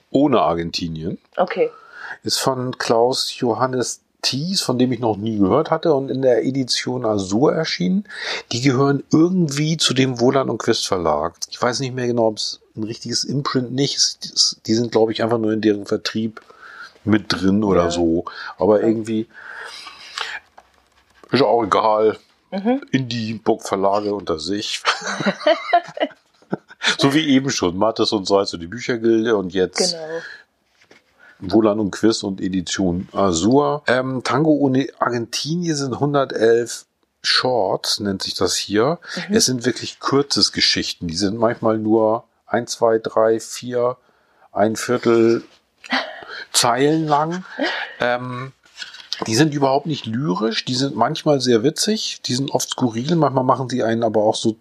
Ohne 0.09 0.41
Argentinien. 0.41 1.19
Okay. 1.37 1.69
Ist 2.23 2.39
von 2.39 2.77
Klaus 2.77 3.37
Johannes 3.37 4.01
Thies, 4.21 4.61
von 4.61 4.77
dem 4.77 4.91
ich 4.91 4.99
noch 4.99 5.17
nie 5.17 5.37
gehört 5.37 5.71
hatte 5.71 5.93
und 5.93 6.09
in 6.09 6.21
der 6.21 6.43
Edition 6.45 7.05
Azur 7.05 7.53
erschienen. 7.53 8.05
Die 8.51 8.61
gehören 8.61 9.03
irgendwie 9.11 9.77
zu 9.77 9.93
dem 9.93 10.19
Wohlan 10.19 10.49
und 10.49 10.59
Quist 10.59 10.87
Verlag. 10.87 11.35
Ich 11.49 11.61
weiß 11.61 11.79
nicht 11.79 11.95
mehr 11.95 12.07
genau, 12.07 12.27
ob 12.27 12.37
es 12.37 12.59
ein 12.75 12.83
richtiges 12.83 13.23
Imprint 13.23 13.71
nicht 13.73 13.95
ist. 13.95 14.61
Die 14.65 14.73
sind, 14.73 14.91
glaube 14.91 15.11
ich, 15.11 15.23
einfach 15.23 15.37
nur 15.39 15.51
in 15.53 15.61
deren 15.61 15.85
Vertrieb 15.85 16.41
mit 17.03 17.25
drin 17.29 17.63
oder 17.63 17.85
Ja. 17.85 17.91
so. 17.91 18.25
Aber 18.57 18.81
irgendwie 18.81 19.27
ist 21.31 21.41
auch 21.41 21.63
egal. 21.63 22.17
Mhm. 22.51 22.81
Indie-Book-Verlage 22.91 24.13
unter 24.13 24.37
sich. 24.39 24.83
so 26.97 27.13
wie 27.13 27.27
eben 27.29 27.49
schon. 27.49 27.77
Mattes 27.77 28.11
und 28.11 28.27
Salz 28.27 28.53
und 28.53 28.59
die 28.59 28.67
Büchergilde 28.67 29.35
und 29.35 29.53
jetzt 29.53 29.91
Genau. 29.93 30.03
Wohlan 31.41 31.79
und 31.79 31.91
Quiz 31.91 32.23
und 32.23 32.39
Edition 32.39 33.07
Azur. 33.11 33.83
Ähm, 33.87 34.21
Tango 34.23 34.51
ohne 34.51 34.87
Argentinien 34.99 35.75
sind 35.75 35.93
111 35.93 36.85
Shorts, 37.23 37.99
nennt 37.99 38.23
sich 38.23 38.35
das 38.35 38.55
hier. 38.55 38.99
Es 39.29 39.45
sind 39.45 39.65
wirklich 39.65 39.99
Kürzesgeschichten. 39.99 41.07
Die 41.07 41.17
sind 41.17 41.37
manchmal 41.37 41.77
nur 41.77 42.23
ein, 42.47 42.67
zwei, 42.67 42.97
drei, 42.97 43.39
vier, 43.39 43.97
ein 44.51 44.75
Viertel 44.75 45.43
Zeilen 46.53 47.07
lang. 47.07 47.45
Ähm, 47.99 48.53
die 49.27 49.35
sind 49.35 49.53
überhaupt 49.53 49.85
nicht 49.85 50.07
lyrisch, 50.07 50.65
die 50.65 50.73
sind 50.73 50.95
manchmal 50.95 51.41
sehr 51.41 51.61
witzig, 51.63 52.21
die 52.25 52.33
sind 52.33 52.49
oft 52.51 52.71
skurril, 52.71 53.15
manchmal 53.15 53.43
machen 53.43 53.69
sie 53.69 53.83
einen 53.83 54.03
aber 54.03 54.23
auch 54.23 54.35
so 54.35 54.55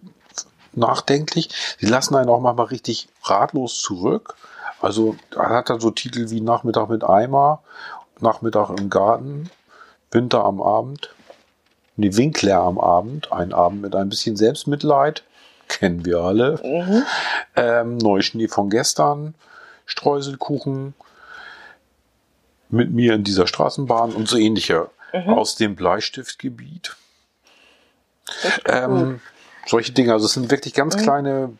nachdenklich. 0.73 1.49
Sie 1.79 1.87
lassen 1.87 2.15
einen 2.15 2.29
auch 2.29 2.39
manchmal 2.39 2.67
richtig 2.67 3.07
ratlos 3.23 3.81
zurück. 3.81 4.35
Also 4.81 5.15
er 5.35 5.49
hat 5.49 5.69
dann 5.69 5.79
so 5.79 5.91
Titel 5.91 6.29
wie 6.29 6.41
Nachmittag 6.41 6.89
mit 6.89 7.03
Eimer, 7.03 7.61
Nachmittag 8.19 8.69
im 8.77 8.89
Garten, 8.89 9.49
Winter 10.11 10.43
am 10.43 10.61
Abend, 10.61 11.13
nee, 11.95 12.15
Winkler 12.15 12.59
am 12.59 12.79
Abend, 12.79 13.31
ein 13.31 13.53
Abend 13.53 13.81
mit 13.81 13.95
ein 13.95 14.09
bisschen 14.09 14.35
Selbstmitleid, 14.35 15.23
kennen 15.67 16.05
wir 16.05 16.19
alle. 16.19 16.59
Mhm. 16.63 17.03
Ähm, 17.55 17.97
Neuschnee 17.97 18.47
von 18.47 18.69
gestern, 18.69 19.35
Streuselkuchen, 19.85 20.93
mit 22.69 22.91
mir 22.91 23.13
in 23.13 23.23
dieser 23.23 23.47
Straßenbahn 23.47 24.13
und 24.13 24.27
so 24.27 24.37
ähnliche 24.37 24.89
aus 25.27 25.55
dem 25.55 25.75
Bleistiftgebiet. 25.75 26.95
Ähm, 28.65 29.19
solche 29.65 29.91
Dinge, 29.91 30.13
also 30.13 30.25
es 30.25 30.33
sind 30.33 30.49
wirklich 30.51 30.73
ganz 30.73 30.95
kleine 30.95 31.51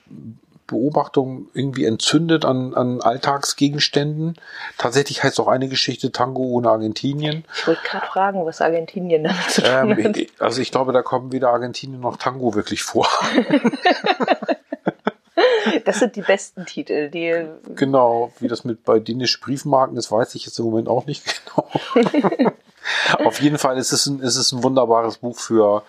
Beobachtungen 0.68 1.50
irgendwie 1.54 1.86
entzündet 1.86 2.46
an, 2.46 2.74
an 2.74 3.02
Alltagsgegenständen. 3.02 4.36
Tatsächlich 4.78 5.24
heißt 5.24 5.40
auch 5.40 5.48
eine 5.48 5.68
Geschichte 5.68 6.12
Tango 6.12 6.44
ohne 6.44 6.70
Argentinien. 6.70 7.44
Ich 7.56 7.68
wollte 7.68 7.82
gerade 7.84 8.06
fragen, 8.08 8.46
was 8.46 8.62
Argentinien 8.62 9.24
damit 9.26 9.50
zu 9.50 9.62
tun 9.62 9.72
Ähm, 9.98 10.04
hat. 10.06 10.18
ich- 10.18 10.32
also 10.40 10.62
ich 10.62 10.72
glaube, 10.72 10.94
da 10.94 11.02
kommen 11.02 11.32
weder 11.32 11.50
Argentinien 11.50 12.00
noch 12.02 12.18
Tango 12.18 12.54
wirklich 12.56 12.84
vor. 12.84 13.08
Das 15.86 16.00
sind 16.00 16.16
die 16.16 16.22
besten 16.22 16.66
Titel, 16.66 17.10
die 17.10 17.46
Genau, 17.76 18.32
wie 18.40 18.48
das 18.48 18.64
mit 18.64 18.84
bei 18.84 19.00
dänischen 19.00 19.42
Briefmarken 19.42 19.96
ist, 19.98 20.12
weiß 20.12 20.36
ich 20.36 20.46
jetzt 20.46 20.60
im 20.60 20.66
Moment 20.66 20.88
auch 20.88 21.06
nicht 21.06 21.24
genau. 21.56 21.68
Auf 23.26 23.40
jeden 23.42 23.58
Fall 23.58 23.78
ist 23.78 23.92
es 23.92 24.06
ein, 24.08 24.20
ist 24.20 24.36
es 24.38 24.52
ein 24.52 24.64
wunderbares 24.64 25.20
Buch 25.20 25.38
für 25.40 25.84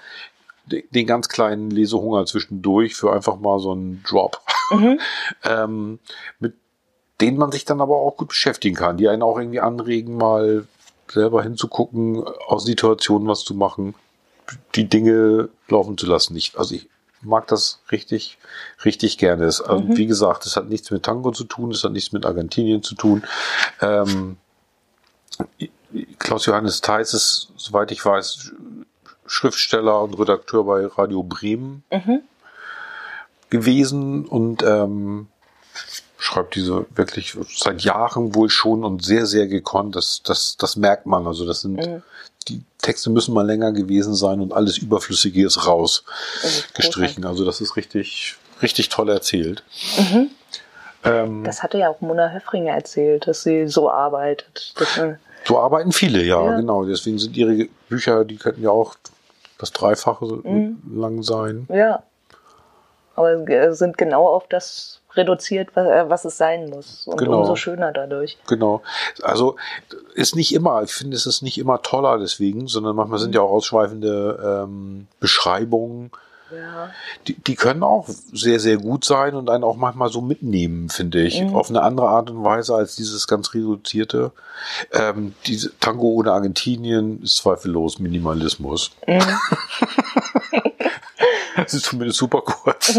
den 0.66 1.06
ganz 1.06 1.28
kleinen 1.28 1.70
Lesehunger 1.70 2.26
zwischendurch, 2.26 2.94
für 2.94 3.12
einfach 3.12 3.36
mal 3.38 3.58
so 3.58 3.72
einen 3.72 4.02
Drop. 4.08 4.40
ähm, 5.44 5.98
mit 6.38 6.54
denen 7.20 7.36
man 7.36 7.52
sich 7.52 7.64
dann 7.64 7.80
aber 7.80 7.96
auch 7.96 8.16
gut 8.16 8.28
beschäftigen 8.28 8.74
kann, 8.74 8.96
die 8.96 9.08
einen 9.08 9.22
auch 9.22 9.38
irgendwie 9.38 9.60
anregen, 9.60 10.16
mal 10.16 10.66
selber 11.08 11.42
hinzugucken, 11.42 12.24
aus 12.46 12.64
Situationen 12.64 13.28
was 13.28 13.44
zu 13.44 13.54
machen, 13.54 13.94
die 14.74 14.88
Dinge 14.88 15.48
laufen 15.68 15.98
zu 15.98 16.06
lassen. 16.06 16.36
Ich, 16.36 16.58
also 16.58 16.74
ich 16.74 16.88
mag 17.22 17.46
das 17.46 17.80
richtig, 17.90 18.38
richtig 18.84 19.18
gerne. 19.18 19.44
Es, 19.44 19.60
also 19.60 19.84
Wie 19.96 20.06
gesagt, 20.06 20.46
es 20.46 20.56
hat 20.56 20.68
nichts 20.68 20.90
mit 20.90 21.04
Tango 21.04 21.30
zu 21.30 21.44
tun, 21.44 21.70
es 21.70 21.84
hat 21.84 21.92
nichts 21.92 22.12
mit 22.12 22.26
Argentinien 22.26 22.82
zu 22.82 22.94
tun. 22.94 23.24
Ähm, 23.80 24.36
Klaus 26.18 26.46
Johannes 26.46 26.80
Theis 26.80 27.14
ist, 27.14 27.52
soweit 27.56 27.90
ich 27.90 28.04
weiß, 28.04 28.52
Schriftsteller 29.26 30.00
und 30.02 30.18
Redakteur 30.18 30.64
bei 30.64 30.86
Radio 30.86 31.22
Bremen 31.22 31.84
gewesen 33.50 34.24
und 34.26 34.62
ähm, 34.62 35.28
schreibt 36.18 36.54
diese 36.54 36.86
wirklich 36.94 37.36
seit 37.54 37.82
Jahren 37.82 38.34
wohl 38.34 38.48
schon 38.48 38.84
und 38.84 39.04
sehr, 39.04 39.26
sehr 39.26 39.46
gekonnt. 39.46 39.96
Das, 39.96 40.22
das, 40.24 40.56
das 40.56 40.76
merkt 40.76 41.06
man. 41.06 41.26
Also 41.26 41.46
das 41.46 41.62
sind, 41.62 42.02
die 42.48 42.62
Texte 42.78 43.10
müssen 43.10 43.34
mal 43.34 43.46
länger 43.46 43.72
gewesen 43.72 44.14
sein 44.14 44.40
und 44.40 44.52
alles 44.52 44.78
Überflüssige 44.78 45.46
ist 45.46 45.66
raus 45.66 46.04
gestrichen. 46.74 47.24
Also 47.24 47.44
das 47.44 47.60
ist 47.60 47.76
richtig, 47.76 48.36
richtig 48.62 48.88
toll 48.88 49.08
erzählt. 49.10 49.62
Ähm, 51.04 51.44
Das 51.44 51.62
hatte 51.62 51.78
ja 51.78 51.88
auch 51.88 52.00
Mona 52.00 52.30
Höfringer 52.30 52.72
erzählt, 52.72 53.26
dass 53.26 53.42
sie 53.42 53.66
so 53.66 53.90
arbeitet. 53.90 54.72
Dass 54.76 54.96
man, 54.96 55.18
so 55.46 55.58
arbeiten 55.58 55.92
viele, 55.92 56.22
ja, 56.22 56.42
Ja. 56.44 56.56
genau. 56.56 56.84
Deswegen 56.84 57.18
sind 57.18 57.36
ihre 57.36 57.68
Bücher, 57.88 58.24
die 58.24 58.36
könnten 58.36 58.62
ja 58.62 58.70
auch 58.70 58.94
das 59.58 59.72
Dreifache 59.72 60.26
so 60.26 60.42
lang 60.94 61.22
sein. 61.22 61.66
ja. 61.70 62.02
Aber 63.14 63.46
äh, 63.46 63.74
sind 63.74 63.98
genau 63.98 64.26
auf 64.26 64.46
das 64.48 65.00
reduziert, 65.14 65.68
was, 65.74 65.86
äh, 65.86 66.08
was 66.08 66.24
es 66.24 66.38
sein 66.38 66.70
muss. 66.70 67.06
Und 67.06 67.18
Genau. 67.18 67.40
umso 67.40 67.56
schöner 67.56 67.92
dadurch. 67.92 68.38
Genau. 68.48 68.80
Also 69.22 69.56
ist 70.14 70.34
nicht 70.34 70.54
immer, 70.54 70.82
ich 70.82 70.94
finde, 70.94 71.14
es 71.14 71.26
ist 71.26 71.42
nicht 71.42 71.58
immer 71.58 71.82
toller 71.82 72.18
deswegen, 72.18 72.68
sondern 72.68 72.96
manchmal 72.96 73.18
sind 73.18 73.34
ja 73.34 73.42
auch 73.42 73.50
ausschweifende 73.50 74.64
ähm, 74.64 75.08
Beschreibungen. 75.20 76.10
Ja. 76.54 76.90
Die, 77.26 77.34
die 77.34 77.54
können 77.54 77.82
auch 77.82 78.08
sehr, 78.08 78.60
sehr 78.60 78.76
gut 78.76 79.04
sein 79.04 79.34
und 79.34 79.50
einen 79.50 79.64
auch 79.64 79.76
manchmal 79.76 80.10
so 80.10 80.20
mitnehmen, 80.20 80.88
finde 80.88 81.22
ich. 81.22 81.42
Auf 81.52 81.70
eine 81.70 81.82
andere 81.82 82.08
Art 82.08 82.30
und 82.30 82.44
Weise 82.44 82.74
als 82.74 82.96
dieses 82.96 83.26
ganz 83.26 83.54
reduzierte. 83.54 84.32
Ähm, 84.92 85.34
diese 85.46 85.76
Tango 85.78 86.08
ohne 86.08 86.32
Argentinien 86.32 87.22
ist 87.22 87.36
zweifellos 87.36 87.98
Minimalismus. 87.98 88.92
Das 91.56 91.74
ist 91.74 91.84
zumindest 91.84 92.18
super 92.18 92.40
kurz. 92.42 92.98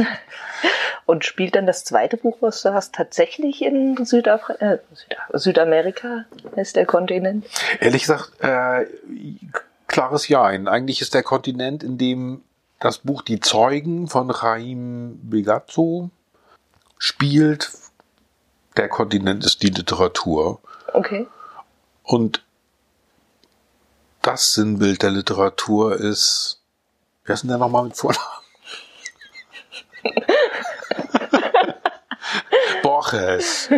Und 1.06 1.26
spielt 1.26 1.56
dann 1.56 1.66
das 1.66 1.84
zweite 1.84 2.18
Buch, 2.18 2.38
was 2.39 2.62
du 2.62 2.74
hast, 2.74 2.96
tatsächlich 2.96 3.62
in 3.62 4.06
Südafri 4.06 4.54
äh, 4.60 4.78
Süda 4.94 5.18
Südamerika, 5.34 6.26
ist 6.56 6.76
der 6.76 6.86
Kontinent? 6.86 7.46
Ehrlich 7.80 8.04
gesagt, 8.04 8.32
äh, 8.39 8.86
klares 9.88 10.28
Ja. 10.28 10.44
Eigentlich 10.44 11.02
ist 11.02 11.13
der 11.13 11.24
Kontinent, 11.24 11.84
in 11.84 11.98
dem 11.98 12.42
das 12.84 12.98
Buch 12.98 13.22
Die 13.22 13.39
Zeugen 13.39 14.10
von 14.10 14.30
Jaim 14.30 15.17
Begazzo 15.30 16.10
spielt, 16.98 17.72
der 18.76 18.89
Kontinent 18.89 19.46
ist 19.46 19.63
die 19.63 19.69
Literatur. 19.69 20.60
Okay. 20.91 21.26
Und 22.04 22.43
das 24.22 24.54
Sinnbild 24.54 25.02
der 25.02 25.12
Literatur 25.12 25.96
ist, 25.96 26.60
wer 27.24 27.36
ist 27.36 27.43
denn 27.43 27.50
der 27.52 27.58
nochmal 27.58 27.86
mit 27.86 27.96
Vornamen? 27.96 28.28
Borges 32.84 33.69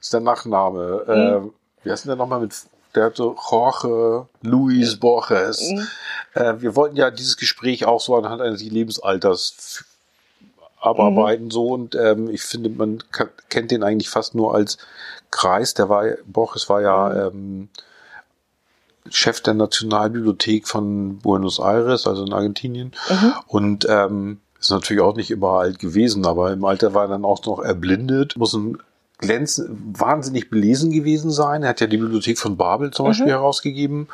ist 0.00 0.12
der 0.12 0.20
Nachname. 0.20 1.04
Äh, 1.06 1.50
wer 1.84 1.94
ist 1.94 2.04
denn 2.04 2.08
der 2.10 2.16
nochmal 2.16 2.40
mit 2.40 2.52
Der 2.94 3.04
hat 3.04 3.16
so 3.16 3.36
Jorge 3.50 4.26
Luis 4.42 4.98
Borges. 4.98 5.60
Mhm. 5.70 5.86
Äh, 6.34 6.60
wir 6.60 6.74
wollten 6.76 6.96
ja 6.96 7.10
dieses 7.10 7.36
Gespräch 7.36 7.84
auch 7.84 8.00
so 8.00 8.16
anhand 8.16 8.42
eines 8.42 8.62
Lebensalters 8.62 9.84
abarbeiten 10.80 11.46
Mhm. 11.46 11.50
so 11.50 11.68
und 11.68 11.94
ähm, 11.94 12.30
ich 12.30 12.42
finde, 12.42 12.70
man 12.70 13.02
kennt 13.50 13.70
den 13.70 13.82
eigentlich 13.82 14.08
fast 14.08 14.34
nur 14.34 14.54
als 14.54 14.78
Kreis. 15.30 15.74
Der 15.74 15.88
war, 15.88 16.04
Borges 16.26 16.68
war 16.68 16.80
ja 16.80 17.30
Mhm. 17.30 17.68
ähm, 17.68 17.68
Chef 19.08 19.40
der 19.40 19.54
Nationalbibliothek 19.54 20.68
von 20.68 21.18
Buenos 21.18 21.58
Aires, 21.58 22.06
also 22.06 22.24
in 22.24 22.32
Argentinien. 22.32 22.92
Mhm. 23.08 23.32
Und 23.46 23.86
ähm, 23.88 24.40
ist 24.58 24.70
natürlich 24.70 25.02
auch 25.02 25.16
nicht 25.16 25.30
immer 25.30 25.58
alt 25.60 25.78
gewesen, 25.78 26.26
aber 26.26 26.52
im 26.52 26.64
Alter 26.64 26.92
war 26.92 27.04
er 27.04 27.08
dann 27.08 27.24
auch 27.24 27.44
noch 27.46 27.60
erblindet, 27.60 28.36
muss 28.36 28.52
ein 28.52 28.78
glänzen, 29.20 29.94
wahnsinnig 29.96 30.50
belesen 30.50 30.90
gewesen 30.90 31.30
sein. 31.30 31.62
Er 31.62 31.70
hat 31.70 31.80
ja 31.80 31.86
die 31.86 31.98
Bibliothek 31.98 32.38
von 32.38 32.56
Babel 32.56 32.90
zum 32.90 33.06
Beispiel 33.06 33.28
herausgegeben, 33.28 34.08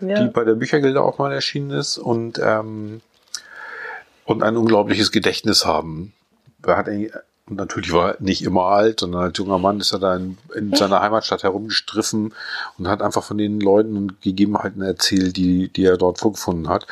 die 0.00 0.06
Ja. 0.08 0.26
bei 0.28 0.44
der 0.44 0.54
Büchergilde 0.54 1.02
auch 1.02 1.18
mal 1.18 1.32
erschienen 1.32 1.70
ist 1.70 1.98
und, 1.98 2.38
ähm, 2.42 3.00
und 4.24 4.42
ein 4.42 4.56
unglaubliches 4.56 5.12
Gedächtnis 5.12 5.64
haben. 5.66 6.12
Er 6.66 6.76
hat 6.76 6.88
und 7.46 7.56
natürlich 7.56 7.92
war 7.92 8.10
er 8.12 8.16
nicht 8.20 8.42
immer 8.44 8.66
alt, 8.66 9.00
sondern 9.00 9.22
als 9.22 9.36
junger 9.38 9.58
Mann 9.58 9.80
ist 9.80 9.92
er 9.92 9.98
da 9.98 10.14
in, 10.14 10.38
in 10.54 10.72
seiner 10.74 11.00
Heimatstadt 11.00 11.42
herumgestriffen 11.42 12.32
und 12.78 12.86
hat 12.88 13.02
einfach 13.02 13.24
von 13.24 13.38
den 13.38 13.58
Leuten 13.60 13.96
und 13.96 14.22
Gegebenheiten 14.22 14.82
erzählt, 14.82 15.36
die, 15.36 15.68
die 15.68 15.84
er 15.84 15.96
dort 15.96 16.20
vorgefunden 16.20 16.68
hat 16.68 16.86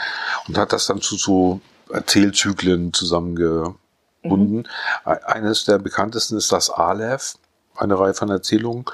und 0.48 0.58
hat 0.58 0.72
das 0.72 0.86
dann 0.86 1.00
zu 1.00 1.16
so 1.16 1.60
Erzählzyklen 1.92 2.92
zusammengebunden. 2.92 4.66
E- 5.06 5.10
Eines 5.26 5.64
der 5.64 5.78
bekanntesten 5.78 6.36
ist 6.36 6.50
das 6.50 6.70
Aleph, 6.70 7.34
eine 7.78 7.98
Reihe 7.98 8.14
von 8.14 8.30
Erzählungen. 8.30 8.84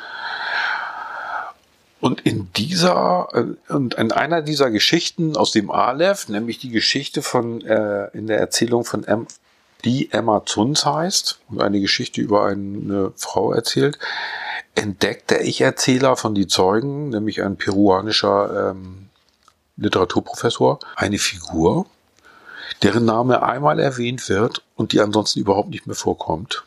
Und 2.00 2.20
in 2.20 2.52
dieser, 2.52 3.28
äh, 3.32 3.72
und 3.72 3.94
in 3.94 4.12
einer 4.12 4.42
dieser 4.42 4.70
Geschichten 4.70 5.36
aus 5.36 5.52
dem 5.52 5.70
Aleph, 5.70 6.28
nämlich 6.28 6.58
die 6.58 6.68
Geschichte 6.68 7.22
von, 7.22 7.62
äh, 7.62 8.08
in 8.12 8.26
der 8.26 8.38
Erzählung 8.38 8.84
von 8.84 9.04
em, 9.04 9.26
die 9.84 10.12
Emma 10.12 10.44
Zunz 10.44 10.84
heißt 10.84 11.40
und 11.48 11.62
eine 11.62 11.80
Geschichte 11.80 12.20
über 12.20 12.44
eine 12.46 13.12
Frau 13.16 13.52
erzählt, 13.52 13.98
entdeckt 14.74 15.30
der 15.30 15.44
Ich-Erzähler 15.44 16.16
von 16.16 16.34
die 16.34 16.46
Zeugen, 16.46 17.10
nämlich 17.10 17.42
ein 17.42 17.56
peruanischer 17.56 18.70
ähm, 18.70 19.08
Literaturprofessor, 19.76 20.80
eine 20.96 21.18
Figur, 21.18 21.86
deren 22.82 23.04
Name 23.04 23.42
einmal 23.42 23.78
erwähnt 23.78 24.28
wird 24.28 24.62
und 24.76 24.92
die 24.92 25.00
ansonsten 25.00 25.40
überhaupt 25.40 25.70
nicht 25.70 25.86
mehr 25.86 25.96
vorkommt. 25.96 26.64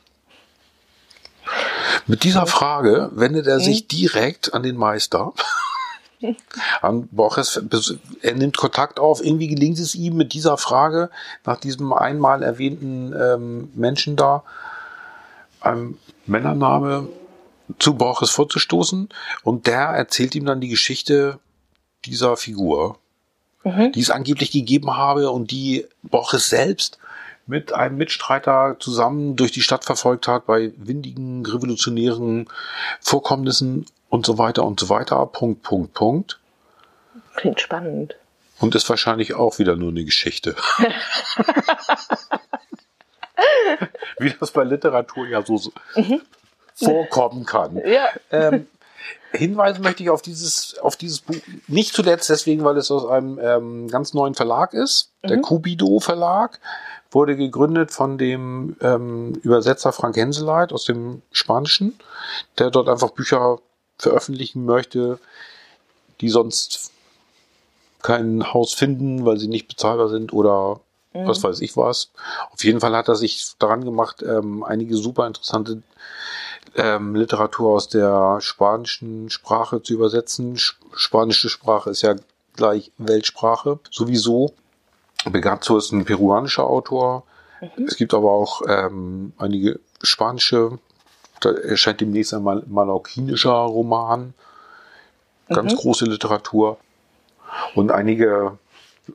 Mit 2.05 2.23
dieser 2.23 2.45
Frage 2.45 3.09
wendet 3.13 3.47
er 3.47 3.59
sich 3.59 3.87
direkt 3.87 4.53
an 4.53 4.63
den 4.63 4.77
Meister. 4.77 5.33
An 6.81 7.07
Borges, 7.11 7.61
er 8.21 8.33
nimmt 8.33 8.57
Kontakt 8.57 8.99
auf. 8.99 9.23
Irgendwie 9.23 9.47
gelingt 9.47 9.77
es 9.77 9.93
ihm 9.93 10.17
mit 10.17 10.33
dieser 10.33 10.57
Frage 10.57 11.11
nach 11.45 11.57
diesem 11.57 11.93
einmal 11.93 12.41
erwähnten 12.41 13.13
ähm, 13.13 13.69
Menschen 13.75 14.15
da, 14.15 14.43
einem 15.61 15.99
Männername 16.25 17.07
zu 17.77 17.95
Borges 17.95 18.31
vorzustoßen. 18.31 19.09
Und 19.43 19.67
der 19.67 19.81
erzählt 19.89 20.33
ihm 20.33 20.45
dann 20.45 20.61
die 20.61 20.69
Geschichte 20.69 21.39
dieser 22.05 22.35
Figur, 22.37 22.97
die 23.63 23.99
es 23.99 24.11
angeblich 24.11 24.51
gegeben 24.51 24.95
habe 24.95 25.29
und 25.29 25.51
die 25.51 25.85
Borges 26.01 26.49
selbst 26.49 26.97
mit 27.47 27.73
einem 27.73 27.97
Mitstreiter 27.97 28.75
zusammen 28.79 29.35
durch 29.35 29.51
die 29.51 29.61
Stadt 29.61 29.83
verfolgt 29.85 30.27
hat 30.27 30.45
bei 30.45 30.73
windigen 30.77 31.45
revolutionären 31.45 32.47
Vorkommnissen 32.99 33.85
und 34.09 34.25
so 34.25 34.37
weiter 34.37 34.65
und 34.65 34.79
so 34.79 34.89
weiter. 34.89 35.25
Punkt, 35.25 35.63
Punkt, 35.63 35.93
Punkt. 35.93 36.39
Klingt 37.35 37.61
spannend. 37.61 38.15
Und 38.59 38.75
ist 38.75 38.89
wahrscheinlich 38.89 39.35
auch 39.35 39.59
wieder 39.59 39.75
nur 39.75 39.89
eine 39.89 40.03
Geschichte. 40.03 40.55
Wie 44.17 44.33
das 44.39 44.51
bei 44.51 44.63
Literatur 44.63 45.27
ja 45.27 45.45
so 45.45 45.57
so 45.57 45.71
vorkommen 46.73 47.45
kann. 47.45 47.77
Ja. 47.85 48.09
Ähm, 48.31 48.67
hinweisen 49.31 49.83
möchte 49.83 50.03
ich 50.03 50.09
auf 50.09 50.21
dieses, 50.21 50.77
auf 50.79 50.95
dieses 50.95 51.19
Buch, 51.21 51.35
nicht 51.67 51.93
zuletzt 51.93 52.29
deswegen, 52.29 52.63
weil 52.63 52.77
es 52.77 52.89
aus 52.91 53.05
einem 53.05 53.39
ähm, 53.39 53.87
ganz 53.89 54.13
neuen 54.13 54.33
Verlag 54.35 54.73
ist. 54.73 55.11
Der 55.23 55.39
Cubido 55.41 55.99
Verlag 55.99 56.59
wurde 57.11 57.35
gegründet 57.35 57.91
von 57.91 58.17
dem 58.17 58.75
ähm, 58.81 59.33
Übersetzer 59.43 59.91
Frank 59.91 60.15
Henseleit 60.17 60.73
aus 60.73 60.85
dem 60.85 61.21
Spanischen, 61.31 61.97
der 62.57 62.69
dort 62.69 62.89
einfach 62.89 63.11
Bücher 63.11 63.59
veröffentlichen 63.97 64.65
möchte, 64.65 65.19
die 66.21 66.29
sonst 66.29 66.91
kein 68.01 68.53
Haus 68.53 68.73
finden, 68.73 69.25
weil 69.25 69.37
sie 69.37 69.47
nicht 69.47 69.67
bezahlbar 69.67 70.09
sind 70.09 70.33
oder 70.33 70.79
was 71.25 71.43
weiß 71.43 71.61
ich 71.61 71.75
was. 71.75 72.11
Auf 72.51 72.63
jeden 72.63 72.79
Fall 72.79 72.95
hat 72.95 73.07
er 73.07 73.15
sich 73.15 73.53
daran 73.57 73.83
gemacht, 73.83 74.21
ähm, 74.21 74.63
einige 74.63 74.95
super 74.95 75.25
interessante 75.25 75.81
ähm, 76.75 77.15
Literatur 77.15 77.71
aus 77.71 77.89
der 77.89 78.37
spanischen 78.39 79.31
Sprache 79.31 79.81
zu 79.81 79.93
übersetzen. 79.93 80.57
Sch- 80.57 80.75
Spanische 80.95 81.49
Sprache 81.49 81.89
ist 81.89 82.03
ja 82.03 82.15
gleich 82.55 82.91
Weltsprache. 82.99 83.79
Sowieso. 83.89 84.53
Begazzo 85.25 85.77
ist 85.77 85.91
ein 85.91 86.05
peruanischer 86.05 86.65
Autor. 86.65 87.23
Es 87.85 87.95
gibt 87.97 88.13
aber 88.13 88.31
auch 88.31 88.61
ähm, 88.67 89.33
einige 89.37 89.79
spanische, 90.01 90.79
da 91.39 91.51
erscheint 91.51 92.01
demnächst 92.01 92.33
ein 92.33 92.43
mal 92.43 92.63
mallorquinischer 92.67 93.51
Roman. 93.51 94.33
Ganz 95.49 95.75
große 95.75 96.05
Literatur. 96.05 96.77
Und 97.73 97.91
einige 97.91 98.57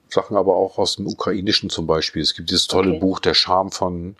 Sachen 0.08 0.36
aber 0.36 0.56
auch 0.56 0.78
aus 0.78 0.96
dem 0.96 1.06
Ukrainischen 1.06 1.70
zum 1.70 1.86
Beispiel. 1.86 2.22
Es 2.22 2.34
gibt 2.34 2.50
dieses 2.50 2.66
tolle 2.66 2.90
Okay. 2.90 3.00
Buch 3.00 3.20
Der 3.20 3.34
Charme 3.34 3.70
von 3.70 4.16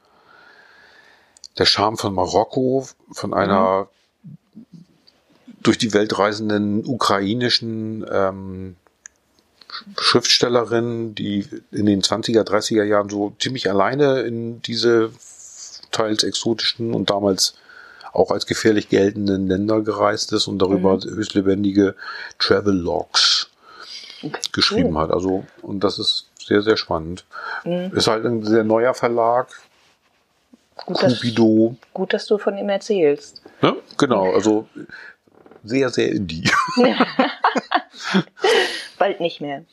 der 1.59 1.65
Charme 1.67 1.97
von 1.97 2.15
Marokko, 2.15 2.87
von 3.11 3.35
einer 3.35 3.89
durch 5.63 5.79
die 5.79 5.93
Welt 5.93 6.19
reisenden 6.19 6.85
ukrainischen 6.85 8.05
ähm, 8.11 8.77
Schriftstellerin, 9.99 11.15
die 11.15 11.47
in 11.71 11.87
den 11.87 12.03
20er, 12.03 12.43
30er 12.43 12.85
Jahren 12.85 13.09
so 13.09 13.35
ziemlich 13.39 13.71
alleine 13.71 14.21
in 14.21 14.61
diese 14.63 15.11
teils 15.91 16.23
exotischen 16.23 16.95
und 16.95 17.11
damals 17.11 17.55
auch 18.13 18.31
als 18.31 18.47
gefährlich 18.47 18.89
geltenden 18.89 19.49
Länder 19.49 19.81
gereist 19.81 20.33
ist 20.33 20.47
und 20.47 20.59
darüber 20.59 20.99
höchst 21.03 21.35
lebendige 21.35 21.95
Travelogs 22.39 23.49
Okay. 24.25 24.41
geschrieben 24.53 24.99
hat. 24.99 25.11
Also, 25.11 25.45
und 25.63 25.83
das 25.83 25.99
ist 25.99 26.29
sehr, 26.39 26.63
sehr 26.63 26.77
spannend. 26.77 27.25
Ist 27.93 28.07
halt 28.07 28.25
ein 28.25 28.45
sehr 28.45 28.63
neuer 28.63 28.95
Verlag, 28.95 29.49
Gut 30.87 31.03
dass, 31.03 31.15
Cupido. 31.17 31.75
gut, 31.93 32.13
dass 32.13 32.27
du 32.27 32.39
von 32.39 32.57
ihm 32.57 32.69
erzählst. 32.69 33.43
Ne? 33.63 33.75
Genau, 33.99 34.33
also 34.33 34.69
sehr, 35.65 35.91
sehr 35.91 36.11
indie. 36.11 36.51
Bald 38.99 39.21
nicht 39.21 39.41
mehr. 39.41 39.65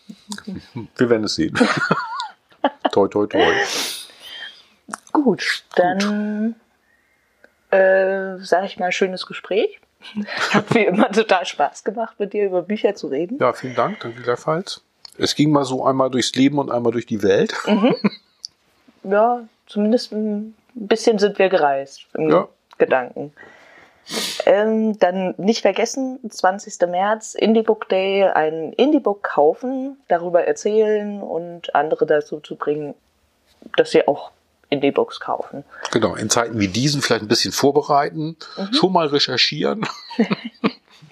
Wir 0.98 1.10
werden 1.10 1.24
es 1.24 1.36
sehen. 1.36 1.54
toi, 2.92 3.08
toi, 3.08 3.28
toi. 3.28 3.54
Gut, 5.12 5.64
dann 5.76 6.56
äh, 7.72 8.38
sage 8.40 8.66
ich 8.66 8.80
mal 8.80 8.92
schönes 8.92 9.26
Gespräch. 9.26 9.80
Hat 10.52 10.74
wie 10.74 10.86
immer 10.86 11.12
total 11.12 11.46
Spaß 11.46 11.84
gemacht, 11.84 12.20
mit 12.20 12.34
dir 12.34 12.46
über 12.46 12.62
Bücher 12.62 12.96
zu 12.96 13.08
reden. 13.08 13.38
Ja, 13.40 13.52
vielen 13.54 13.76
Dank, 13.76 14.00
danke 14.00 14.22
gleichfalls. 14.22 14.82
Es 15.18 15.36
ging 15.36 15.52
mal 15.52 15.66
so 15.66 15.86
einmal 15.86 16.10
durchs 16.10 16.34
Leben 16.36 16.58
und 16.58 16.72
einmal 16.72 16.94
durch 16.94 17.06
die 17.06 17.22
Welt. 17.22 17.54
Ja, 19.04 19.44
zumindest 19.68 20.14
ein 20.14 20.56
bisschen 20.74 21.20
sind 21.20 21.38
wir 21.38 21.50
gereist 21.50 22.06
im 22.14 22.30
Ja. 22.30 22.48
Gedanken. 22.78 23.34
Ähm, 24.46 24.98
dann 25.00 25.36
nicht 25.38 25.62
vergessen, 25.62 26.20
20. 26.30 26.88
März, 26.88 27.36
Indie 27.36 27.62
Book 27.62 27.90
Day, 27.90 28.24
ein 28.24 28.74
Indie 28.74 29.00
Book 29.00 29.24
kaufen, 29.24 29.98
darüber 30.08 30.46
erzählen 30.46 31.22
und 31.22 31.76
andere 31.76 32.06
dazu 32.06 32.40
zu 32.40 32.56
bringen, 32.56 32.96
dass 33.76 33.92
sie 33.92 34.08
auch 34.08 34.32
Indie 34.70 34.92
Books 34.92 35.20
kaufen. 35.20 35.64
Genau, 35.92 36.16
in 36.16 36.30
Zeiten 36.30 36.60
wie 36.60 36.68
diesen 36.68 37.02
vielleicht 37.02 37.24
ein 37.24 37.28
bisschen 37.28 37.52
vorbereiten, 37.52 38.38
schon 38.72 38.94
mal 38.94 39.08
recherchieren 39.08 39.86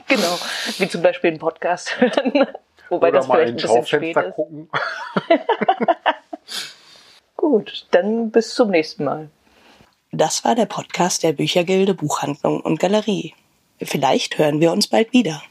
Genau, 0.07 0.39
wie 0.77 0.87
zum 0.87 1.01
Beispiel 1.01 1.31
einen 1.31 1.39
Podcast 1.39 1.99
hören, 1.99 2.33
wobei 2.89 3.09
oder 3.09 3.19
das 3.19 3.27
mal 3.27 3.45
vielleicht 3.45 3.63
in 3.63 3.69
ein 3.69 3.81
bisschen 3.81 3.85
spät 3.85 4.17
ist. 4.17 4.35
gucken. 4.35 4.69
Gut, 7.35 7.87
dann 7.91 8.31
bis 8.31 8.53
zum 8.53 8.71
nächsten 8.71 9.03
Mal. 9.03 9.29
Das 10.17 10.43
war 10.43 10.55
der 10.55 10.65
Podcast 10.65 11.21
der 11.21 11.31
Büchergilde 11.31 11.93
Buchhandlung 11.93 12.59
und 12.59 12.79
Galerie. 12.79 13.35
Vielleicht 13.79 14.39
hören 14.39 14.59
wir 14.59 14.71
uns 14.71 14.87
bald 14.87 15.13
wieder. 15.13 15.43